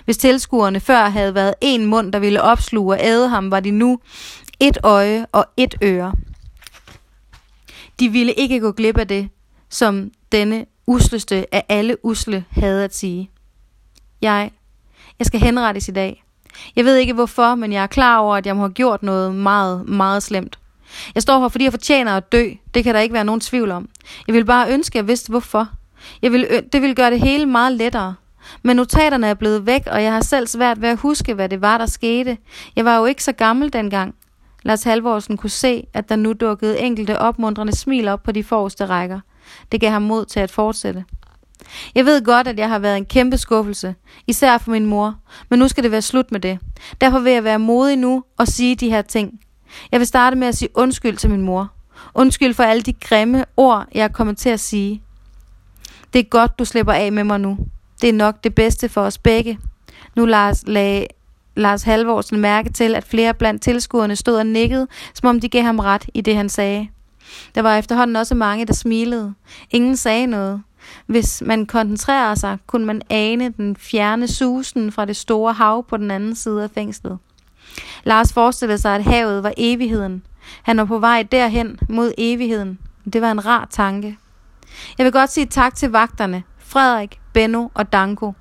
Hvis 0.05 0.19
tilskuerne 0.19 0.81
før 0.81 1.09
havde 1.09 1.35
været 1.35 1.55
en 1.61 1.87
mund, 1.87 2.13
der 2.13 2.19
ville 2.19 2.43
opsluge 2.43 2.95
og 2.95 3.01
æde 3.03 3.29
ham, 3.29 3.51
var 3.51 3.61
de 3.61 3.71
nu 3.71 3.99
et 4.61 4.79
øje 4.83 5.27
og 5.33 5.47
et 5.57 5.75
øre. 5.83 6.13
De 8.01 8.09
ville 8.09 8.33
ikke 8.33 8.61
gå 8.61 8.73
glip 8.73 8.99
af 8.99 9.09
det, 9.09 9.29
som 9.69 10.11
denne 10.33 10.65
usleste 10.87 11.55
af 11.55 11.65
alle 11.69 12.05
usle 12.05 12.45
havde 12.51 12.85
at 12.85 12.95
sige. 12.95 13.31
Jeg, 14.23 14.51
jeg 15.19 15.27
skal 15.27 15.41
henrettes 15.41 15.89
i 15.89 15.93
dag. 15.93 16.25
Jeg 16.77 16.85
ved 16.85 16.97
ikke 16.97 17.13
hvorfor, 17.13 17.55
men 17.55 17.73
jeg 17.73 17.83
er 17.83 17.87
klar 17.87 18.19
over, 18.19 18.37
at 18.37 18.47
jeg 18.47 18.57
må 18.57 18.63
have 18.63 18.73
gjort 18.73 19.03
noget 19.03 19.35
meget, 19.35 19.89
meget 19.89 20.23
slemt. 20.23 20.59
Jeg 21.15 21.23
står 21.23 21.41
her, 21.41 21.49
fordi 21.49 21.65
jeg 21.65 21.73
fortjener 21.73 22.17
at 22.17 22.33
dø. 22.33 22.51
Det 22.75 22.85
kan 22.85 22.95
der 22.95 23.01
ikke 23.01 23.13
være 23.13 23.25
nogen 23.25 23.41
tvivl 23.41 23.71
om. 23.71 23.89
Jeg 24.27 24.35
vil 24.35 24.45
bare 24.45 24.73
ønske, 24.73 24.99
at 24.99 25.03
jeg 25.03 25.09
vidste 25.09 25.31
hvorfor. 25.31 25.69
Jeg 26.23 26.33
vil, 26.33 26.65
det 26.73 26.83
vil 26.83 26.95
gøre 26.95 27.11
det 27.11 27.21
hele 27.21 27.47
meget 27.47 27.73
lettere. 27.73 28.15
Men 28.63 28.77
notaterne 28.77 29.27
er 29.27 29.35
blevet 29.35 29.67
væk, 29.67 29.83
og 29.87 30.03
jeg 30.03 30.13
har 30.13 30.21
selv 30.21 30.47
svært 30.47 30.83
ved 30.83 30.89
at 30.89 30.99
huske, 30.99 31.35
hvad 31.35 31.49
det 31.49 31.61
var, 31.61 31.79
der 31.79 31.87
skete. 31.87 32.39
Jeg 32.77 32.85
var 32.85 32.99
jo 32.99 33.05
ikke 33.05 33.25
så 33.25 33.33
gammel 33.33 33.73
dengang. 33.73 34.15
Lars 34.63 34.83
Halvorsen 34.83 35.37
kunne 35.37 35.51
se, 35.51 35.87
at 35.95 36.09
der 36.09 36.17
nu 36.17 36.33
dukkede 36.33 36.81
enkelte 36.81 37.19
opmuntrende 37.19 37.77
smil 37.77 38.09
op 38.09 38.23
på 38.23 38.33
de 38.33 38.45
forreste 38.45 38.87
rækker. 38.87 39.21
Det 39.73 39.81
gav 39.81 39.91
ham 39.91 40.03
mod 40.03 40.25
til 40.25 40.41
at 40.41 40.51
fortsætte. 40.51 41.05
Jeg 41.95 42.07
ved 42.07 42.25
godt, 42.25 42.49
at 42.49 42.59
jeg 42.59 42.69
har 42.69 42.79
været 42.79 42.97
en 42.97 43.05
kæmpe 43.05 43.39
skuffelse, 43.39 43.95
især 44.27 44.59
for 44.59 44.71
min 44.71 44.87
mor, 44.87 45.15
men 45.49 45.59
nu 45.59 45.69
skal 45.69 45.85
det 45.85 45.91
være 45.91 46.03
slut 46.03 46.33
med 46.33 46.41
det. 46.41 46.59
Derfor 47.01 47.19
vil 47.19 47.33
jeg 47.33 47.45
være 47.45 47.59
modig 47.59 47.97
nu 47.97 48.25
og 48.39 48.49
sige 48.49 48.77
de 48.77 48.91
her 48.91 49.03
ting. 49.03 49.41
Jeg 49.93 50.01
vil 50.01 50.07
starte 50.07 50.37
med 50.37 50.49
at 50.49 50.57
sige 50.57 50.69
undskyld 50.75 51.17
til 51.17 51.31
min 51.31 51.41
mor. 51.41 51.73
Undskyld 52.15 52.55
for 52.55 52.63
alle 52.63 52.83
de 52.83 52.93
grimme 52.93 53.45
ord, 53.57 53.87
jeg 53.95 54.05
er 54.05 54.09
kommet 54.09 54.39
til 54.39 54.51
at 54.51 54.61
sige. 54.61 55.03
Det 56.13 56.19
er 56.19 56.23
godt, 56.23 56.59
du 56.59 56.65
slipper 56.65 56.93
af 56.93 57.13
med 57.13 57.25
mig 57.25 57.41
nu. 57.41 57.59
Det 58.01 58.09
er 58.09 58.13
nok 58.13 58.45
det 58.45 58.55
bedste 58.55 58.89
for 58.89 59.01
os 59.01 59.19
begge. 59.19 59.59
Nu 60.17 60.27
Lars 60.27 60.65
lagde 60.67 61.07
Lars 61.57 61.83
Halvorsen 61.83 62.41
mærke 62.41 62.73
til, 62.73 62.95
at 62.95 63.05
flere 63.05 63.35
blandt 63.35 63.63
tilskuerne 63.63 64.17
stod 64.17 64.37
og 64.37 64.47
nikkede, 64.47 64.87
som 65.15 65.29
om 65.29 65.41
de 65.41 65.49
gav 65.49 65.63
ham 65.63 65.79
ret 65.79 66.07
i 66.15 66.21
det, 66.21 66.37
han 66.37 66.49
sagde. 66.49 66.89
Der 67.55 67.63
var 67.63 67.77
efterhånden 67.77 68.17
også 68.17 68.35
mange, 68.35 68.65
der 68.65 68.73
smilede. 68.73 69.35
Ingen 69.71 69.97
sagde 69.97 70.27
noget. 70.27 70.63
Hvis 71.07 71.43
man 71.47 71.67
koncentrerede 71.67 72.37
sig, 72.37 72.59
kunne 72.67 72.87
man 72.87 73.03
ane 73.11 73.49
den 73.49 73.77
fjerne 73.77 74.29
susen 74.29 74.93
fra 74.93 75.05
det 75.05 75.17
store 75.17 75.53
hav 75.53 75.85
på 75.89 75.97
den 75.97 76.11
anden 76.11 76.35
side 76.35 76.63
af 76.63 76.71
fængslet. 76.71 77.19
Lars 78.05 78.33
forestillede 78.33 78.79
sig, 78.79 78.95
at 78.95 79.05
havet 79.05 79.43
var 79.43 79.53
evigheden. 79.57 80.23
Han 80.63 80.77
var 80.77 80.85
på 80.85 80.99
vej 80.99 81.23
derhen 81.23 81.79
mod 81.89 82.13
evigheden. 82.19 82.79
Det 83.13 83.23
var 83.23 83.31
en 83.31 83.47
rar 83.47 83.67
tanke. 83.71 84.19
Jeg 84.99 85.05
vil 85.05 85.13
godt 85.13 85.33
sige 85.33 85.47
tak 85.47 85.75
til 85.75 85.91
vagterne, 85.91 86.43
Frederik, 86.59 87.21
Benno 87.33 87.69
og 87.75 87.93
Danko. 87.93 88.33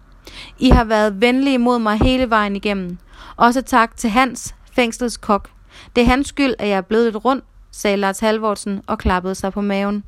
I 0.60 0.70
har 0.70 0.84
været 0.84 1.22
venlige 1.22 1.58
mod 1.58 1.80
mig 1.80 1.98
hele 1.98 2.30
vejen 2.30 2.56
igennem. 2.56 2.98
Også 3.36 3.62
tak 3.62 3.98
til 3.98 4.10
Hans, 4.10 4.56
fængslets 4.72 5.18
kok. 5.18 5.50
Det 5.96 6.02
er 6.02 6.06
hans 6.06 6.28
skyld, 6.28 6.54
at 6.60 6.68
jeg 6.68 6.78
er 6.78 6.82
blevet 6.82 7.06
lidt 7.06 7.26
rundt 7.26 7.44
sagde 7.72 7.98
Lars 7.98 8.20
Halvorsen 8.20 8.82
og 8.88 8.98
klappede 8.98 9.36
sig 9.36 9.54
på 9.54 9.62
maven. 9.62 10.04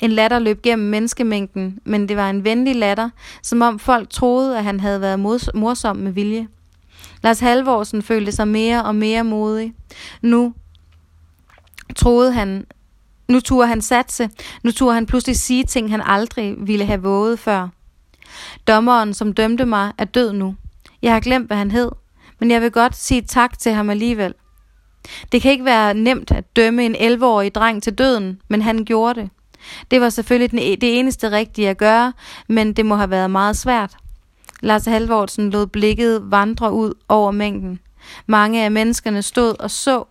En 0.00 0.10
latter 0.10 0.38
løb 0.38 0.62
gennem 0.62 0.88
menneskemængden, 0.88 1.78
men 1.84 2.08
det 2.08 2.16
var 2.16 2.30
en 2.30 2.44
venlig 2.44 2.76
latter, 2.76 3.10
som 3.42 3.62
om 3.62 3.78
folk 3.78 4.10
troede, 4.10 4.58
at 4.58 4.64
han 4.64 4.80
havde 4.80 5.00
været 5.00 5.20
morsom 5.54 5.96
med 5.96 6.12
vilje. 6.12 6.48
Lars 7.22 7.40
Halvorsen 7.40 8.02
følte 8.02 8.32
sig 8.32 8.48
mere 8.48 8.84
og 8.84 8.94
mere 8.94 9.24
modig. 9.24 9.74
Nu 10.22 10.54
troede 11.96 12.32
han, 12.32 12.66
nu 13.28 13.40
turde 13.40 13.68
han 13.68 13.80
satse, 13.80 14.30
nu 14.62 14.70
turde 14.70 14.94
han 14.94 15.06
pludselig 15.06 15.36
sige 15.36 15.64
ting, 15.64 15.90
han 15.90 16.00
aldrig 16.04 16.54
ville 16.58 16.84
have 16.84 17.02
våget 17.02 17.38
før. 17.38 17.68
Dommeren, 18.68 19.14
som 19.14 19.32
dømte 19.32 19.66
mig, 19.66 19.92
er 19.98 20.04
død 20.04 20.32
nu. 20.32 20.56
Jeg 21.02 21.12
har 21.12 21.20
glemt, 21.20 21.46
hvad 21.46 21.56
han 21.56 21.70
hed, 21.70 21.90
men 22.40 22.50
jeg 22.50 22.62
vil 22.62 22.70
godt 22.70 22.96
sige 22.96 23.22
tak 23.22 23.58
til 23.58 23.72
ham 23.72 23.90
alligevel. 23.90 24.34
Det 25.32 25.42
kan 25.42 25.50
ikke 25.50 25.64
være 25.64 25.94
nemt 25.94 26.30
at 26.30 26.56
dømme 26.56 26.84
en 26.86 26.96
11-årig 26.96 27.54
dreng 27.54 27.82
til 27.82 27.94
døden, 27.98 28.40
men 28.48 28.62
han 28.62 28.84
gjorde 28.84 29.20
det. 29.20 29.30
Det 29.90 30.00
var 30.00 30.08
selvfølgelig 30.08 30.72
e-, 30.72 30.76
det 30.80 30.98
eneste 30.98 31.30
rigtige 31.30 31.68
at 31.68 31.78
gøre, 31.78 32.12
men 32.48 32.72
det 32.72 32.86
må 32.86 32.96
have 32.96 33.10
været 33.10 33.30
meget 33.30 33.56
svært. 33.56 33.96
Lars 34.60 34.84
Halvorsen 34.84 35.50
lod 35.50 35.66
blikket 35.66 36.30
vandre 36.30 36.72
ud 36.72 36.94
over 37.08 37.30
mængden. 37.30 37.80
Mange 38.26 38.64
af 38.64 38.70
menneskerne 38.70 39.22
stod 39.22 39.54
og 39.60 39.70
så 39.70 40.04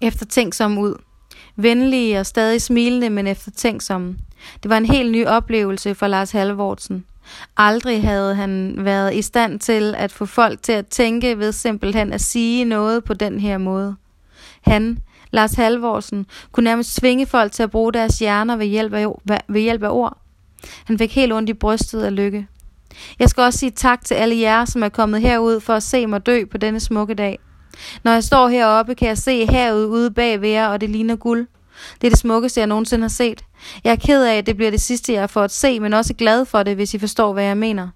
eftertænksomme 0.00 0.80
ud. 0.80 0.94
Venlige 1.56 2.20
og 2.20 2.26
stadig 2.26 2.62
smilende, 2.62 3.10
men 3.10 3.26
eftertænksomme. 3.26 4.18
Det 4.62 4.70
var 4.70 4.76
en 4.76 4.86
helt 4.86 5.12
ny 5.12 5.26
oplevelse 5.26 5.94
for 5.94 6.06
Lars 6.06 6.30
Halvorsen. 6.30 7.04
Aldrig 7.56 8.02
havde 8.02 8.34
han 8.34 8.74
været 8.78 9.14
i 9.14 9.22
stand 9.22 9.60
til 9.60 9.94
at 9.98 10.12
få 10.12 10.26
folk 10.26 10.62
til 10.62 10.72
at 10.72 10.86
tænke 10.86 11.38
ved 11.38 11.52
simpelthen 11.52 12.12
at 12.12 12.20
sige 12.20 12.64
noget 12.64 13.04
på 13.04 13.14
den 13.14 13.40
her 13.40 13.58
måde. 13.58 13.96
Han, 14.60 14.98
Lars 15.30 15.52
Halvorsen, 15.52 16.26
kunne 16.52 16.64
nærmest 16.64 16.94
svinge 16.94 17.26
folk 17.26 17.52
til 17.52 17.62
at 17.62 17.70
bruge 17.70 17.92
deres 17.92 18.18
hjerner 18.18 18.56
ved 18.56 18.66
hjælp 18.66 18.94
af, 18.94 19.06
ved 19.48 19.60
hjælp 19.60 19.82
af 19.82 19.90
ord. 19.90 20.18
Han 20.84 20.98
fik 20.98 21.14
helt 21.14 21.32
ondt 21.32 21.50
i 21.50 21.54
brystet 21.54 22.02
af 22.02 22.16
lykke. 22.16 22.46
Jeg 23.18 23.28
skal 23.28 23.42
også 23.42 23.58
sige 23.58 23.70
tak 23.70 24.04
til 24.04 24.14
alle 24.14 24.40
jer, 24.40 24.64
som 24.64 24.82
er 24.82 24.88
kommet 24.88 25.20
herud 25.20 25.60
for 25.60 25.74
at 25.74 25.82
se 25.82 26.06
mig 26.06 26.26
dø 26.26 26.44
på 26.44 26.58
denne 26.58 26.80
smukke 26.80 27.14
dag. 27.14 27.38
Når 28.04 28.12
jeg 28.12 28.24
står 28.24 28.48
heroppe, 28.48 28.94
kan 28.94 29.08
jeg 29.08 29.18
se 29.18 29.46
havet 29.46 29.86
ude 29.86 30.10
bag 30.10 30.40
ved 30.40 30.48
jer, 30.48 30.68
og 30.68 30.80
det 30.80 30.90
ligner 30.90 31.16
guld. 31.16 31.46
Det 32.00 32.06
er 32.06 32.10
det 32.10 32.18
smukkeste, 32.18 32.60
jeg 32.60 32.66
nogensinde 32.66 33.02
har 33.02 33.08
set. 33.08 33.44
Jeg 33.84 33.90
er 33.90 33.96
ked 33.96 34.24
af, 34.24 34.36
at 34.36 34.46
det 34.46 34.56
bliver 34.56 34.70
det 34.70 34.80
sidste, 34.80 35.12
jeg 35.12 35.30
får 35.30 35.42
at 35.42 35.50
se, 35.50 35.80
men 35.80 35.94
også 35.94 36.14
glad 36.14 36.44
for 36.44 36.62
det, 36.62 36.74
hvis 36.74 36.94
I 36.94 36.98
forstår, 36.98 37.32
hvad 37.32 37.44
jeg 37.44 37.56
mener. 37.56 37.88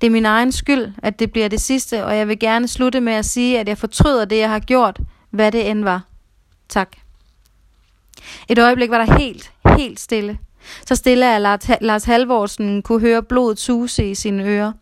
Det 0.00 0.06
er 0.06 0.10
min 0.10 0.26
egen 0.26 0.52
skyld, 0.52 0.92
at 1.02 1.18
det 1.18 1.32
bliver 1.32 1.48
det 1.48 1.60
sidste, 1.60 2.04
og 2.04 2.16
jeg 2.16 2.28
vil 2.28 2.38
gerne 2.38 2.68
slutte 2.68 3.00
med 3.00 3.12
at 3.12 3.24
sige, 3.24 3.60
at 3.60 3.68
jeg 3.68 3.78
fortryder 3.78 4.24
det, 4.24 4.38
jeg 4.38 4.48
har 4.48 4.58
gjort, 4.58 5.00
hvad 5.30 5.52
det 5.52 5.70
end 5.70 5.84
var. 5.84 6.02
Tak. 6.68 6.88
Et 8.48 8.58
øjeblik 8.58 8.90
var 8.90 9.04
der 9.04 9.18
helt, 9.18 9.52
helt 9.78 10.00
stille. 10.00 10.38
Så 10.86 10.94
stille 10.94 11.34
at 11.34 11.66
Lars 11.80 12.04
Halvorsen 12.04 12.82
kunne 12.82 13.00
høre 13.00 13.22
blodet 13.22 13.58
suse 13.58 14.10
i 14.10 14.14
sine 14.14 14.44
ører. 14.44 14.72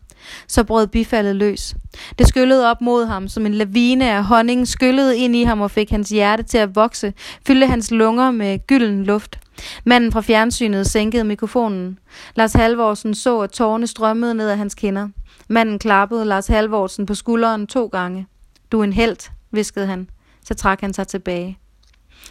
Så 0.47 0.63
brød 0.63 0.87
bifaldet 0.87 1.35
løs. 1.35 1.75
Det 2.19 2.27
skyllede 2.27 2.71
op 2.71 2.81
mod 2.81 3.05
ham, 3.05 3.27
som 3.27 3.45
en 3.45 3.53
lavine 3.53 4.11
af 4.11 4.23
honning 4.23 4.67
skyllede 4.67 5.17
ind 5.17 5.35
i 5.35 5.43
ham 5.43 5.61
og 5.61 5.71
fik 5.71 5.89
hans 5.89 6.09
hjerte 6.09 6.43
til 6.43 6.57
at 6.57 6.75
vokse, 6.75 7.13
fyldte 7.47 7.67
hans 7.67 7.91
lunger 7.91 8.31
med 8.31 8.67
gylden 8.67 9.03
luft. 9.03 9.39
Manden 9.85 10.11
fra 10.11 10.21
fjernsynet 10.21 10.87
sænkede 10.87 11.23
mikrofonen. 11.23 11.99
Lars 12.35 12.53
Halvorsen 12.53 13.15
så, 13.15 13.39
at 13.39 13.51
tårne 13.51 13.87
strømmede 13.87 14.33
ned 14.33 14.49
af 14.49 14.57
hans 14.57 14.75
kinder. 14.75 15.09
Manden 15.47 15.79
klappede 15.79 16.25
Lars 16.25 16.47
Halvorsen 16.47 17.05
på 17.05 17.15
skulderen 17.15 17.67
to 17.67 17.87
gange. 17.87 18.27
Du 18.71 18.79
er 18.79 18.83
en 18.83 18.93
held, 18.93 19.31
viskede 19.51 19.85
han. 19.85 20.09
Så 20.45 20.53
trak 20.53 20.81
han 20.81 20.93
sig 20.93 21.07
tilbage. 21.07 21.57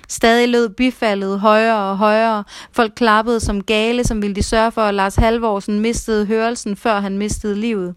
Stadig 0.08 0.48
lød 0.48 0.68
bifaldet 0.68 1.40
højere 1.40 1.90
og 1.90 1.96
højere. 1.96 2.44
Folk 2.72 2.92
klappede 2.96 3.40
som 3.40 3.62
gale, 3.62 4.04
som 4.04 4.22
ville 4.22 4.34
de 4.34 4.42
sørge 4.42 4.72
for, 4.72 4.82
at 4.82 4.94
Lars 4.94 5.14
Halvorsen 5.14 5.80
mistede 5.80 6.26
hørelsen, 6.26 6.76
før 6.76 7.00
han 7.00 7.18
mistede 7.18 7.56
livet. 7.56 7.94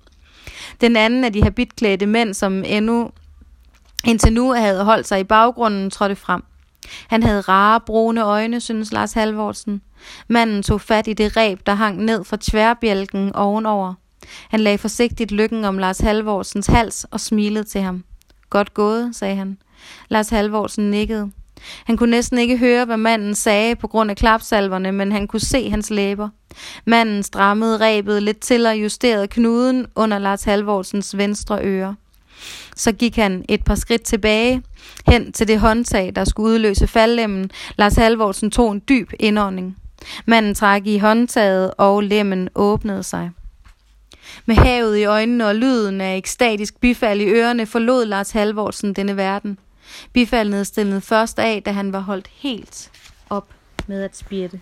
Den 0.82 0.96
anden 0.96 1.24
af 1.24 1.34
de 1.34 1.44
habitklædte 1.44 2.06
mænd, 2.06 2.34
som 2.34 2.64
endnu 2.66 3.12
indtil 4.06 4.34
nu 4.34 4.54
havde 4.54 4.84
holdt 4.84 5.08
sig 5.08 5.20
i 5.20 5.24
baggrunden, 5.24 5.90
trådte 5.90 6.16
frem. 6.16 6.44
Han 7.08 7.24
havde 7.24 7.42
rare, 7.42 7.80
brune 7.80 8.24
øjne, 8.24 8.60
synes 8.62 8.92
Lars 8.92 9.14
Halvorsen. 9.14 9.82
Manden 10.28 10.64
tog 10.64 10.82
fat 10.82 11.08
i 11.08 11.14
det 11.14 11.38
reb, 11.38 11.60
der 11.66 11.74
hang 11.74 12.04
ned 12.04 12.24
fra 12.24 12.38
tværbjælken 12.42 13.36
ovenover. 13.36 13.94
Han 14.50 14.60
lagde 14.60 14.78
forsigtigt 14.78 15.32
lykken 15.32 15.66
om 15.66 15.78
Lars 15.78 16.00
Halvorsens 16.00 16.68
hals 16.68 17.04
og 17.04 17.20
smilede 17.20 17.64
til 17.64 17.82
ham. 17.82 18.04
Godt 18.50 18.74
gået, 18.74 19.16
sagde 19.16 19.36
han. 19.36 19.58
Lars 20.10 20.30
Halvorsen 20.30 20.92
nikkede. 20.92 21.32
Han 21.86 21.98
kunne 21.98 22.12
næsten 22.12 22.38
ikke 22.38 22.58
høre, 22.58 22.86
hvad 22.86 22.98
manden 22.98 23.36
sagde 23.36 23.76
på 23.76 23.88
grund 23.88 24.10
af 24.12 24.18
klapsalverne, 24.18 24.92
men 24.92 25.12
han 25.12 25.28
kunne 25.28 25.40
se 25.40 25.70
hans 25.70 25.90
læber. 25.90 26.30
Manden 26.86 27.24
strammede 27.24 27.78
rebet 27.78 28.24
lidt 28.24 28.40
til 28.40 28.66
og 28.66 28.76
justerede 28.76 29.28
knuden 29.28 29.86
under 29.96 30.20
Lars 30.20 30.44
Halvorsens 30.44 31.18
venstre 31.18 31.60
øre. 31.64 31.96
Så 32.76 32.92
gik 32.92 33.16
han 33.16 33.46
et 33.50 33.64
par 33.66 33.76
skridt 33.76 34.04
tilbage, 34.04 34.64
hen 35.08 35.32
til 35.32 35.48
det 35.48 35.60
håndtag, 35.60 36.12
der 36.16 36.24
skulle 36.24 36.54
udløse 36.54 36.88
faldlemmen. 36.88 37.52
Lars 37.78 37.96
Halvorsen 37.96 38.52
tog 38.52 38.72
en 38.72 38.82
dyb 38.90 39.12
indånding. 39.20 39.78
Manden 40.26 40.56
trak 40.56 40.88
i 40.88 40.98
håndtaget, 40.98 41.72
og 41.78 42.04
lemmen 42.04 42.50
åbnede 42.56 43.04
sig. 43.04 43.32
Med 44.46 44.56
havet 44.56 44.98
i 44.98 45.04
øjnene 45.04 45.48
og 45.48 45.56
lyden 45.56 46.02
af 46.02 46.18
ekstatisk 46.18 46.80
bifald 46.80 47.22
i 47.22 47.30
ørerne 47.30 47.66
forlod 47.66 48.06
Lars 48.06 48.32
Halvorsen 48.32 48.94
denne 48.94 49.18
verden. 49.18 49.58
Bifaldet 50.14 50.68
stillede 50.68 51.02
først 51.02 51.40
af, 51.40 51.64
da 51.64 51.72
han 51.72 51.94
var 51.94 52.00
holdt 52.00 52.28
helt 52.28 52.92
op 53.30 53.48
med 53.88 54.04
at 54.04 54.18
spirte. 54.18 54.60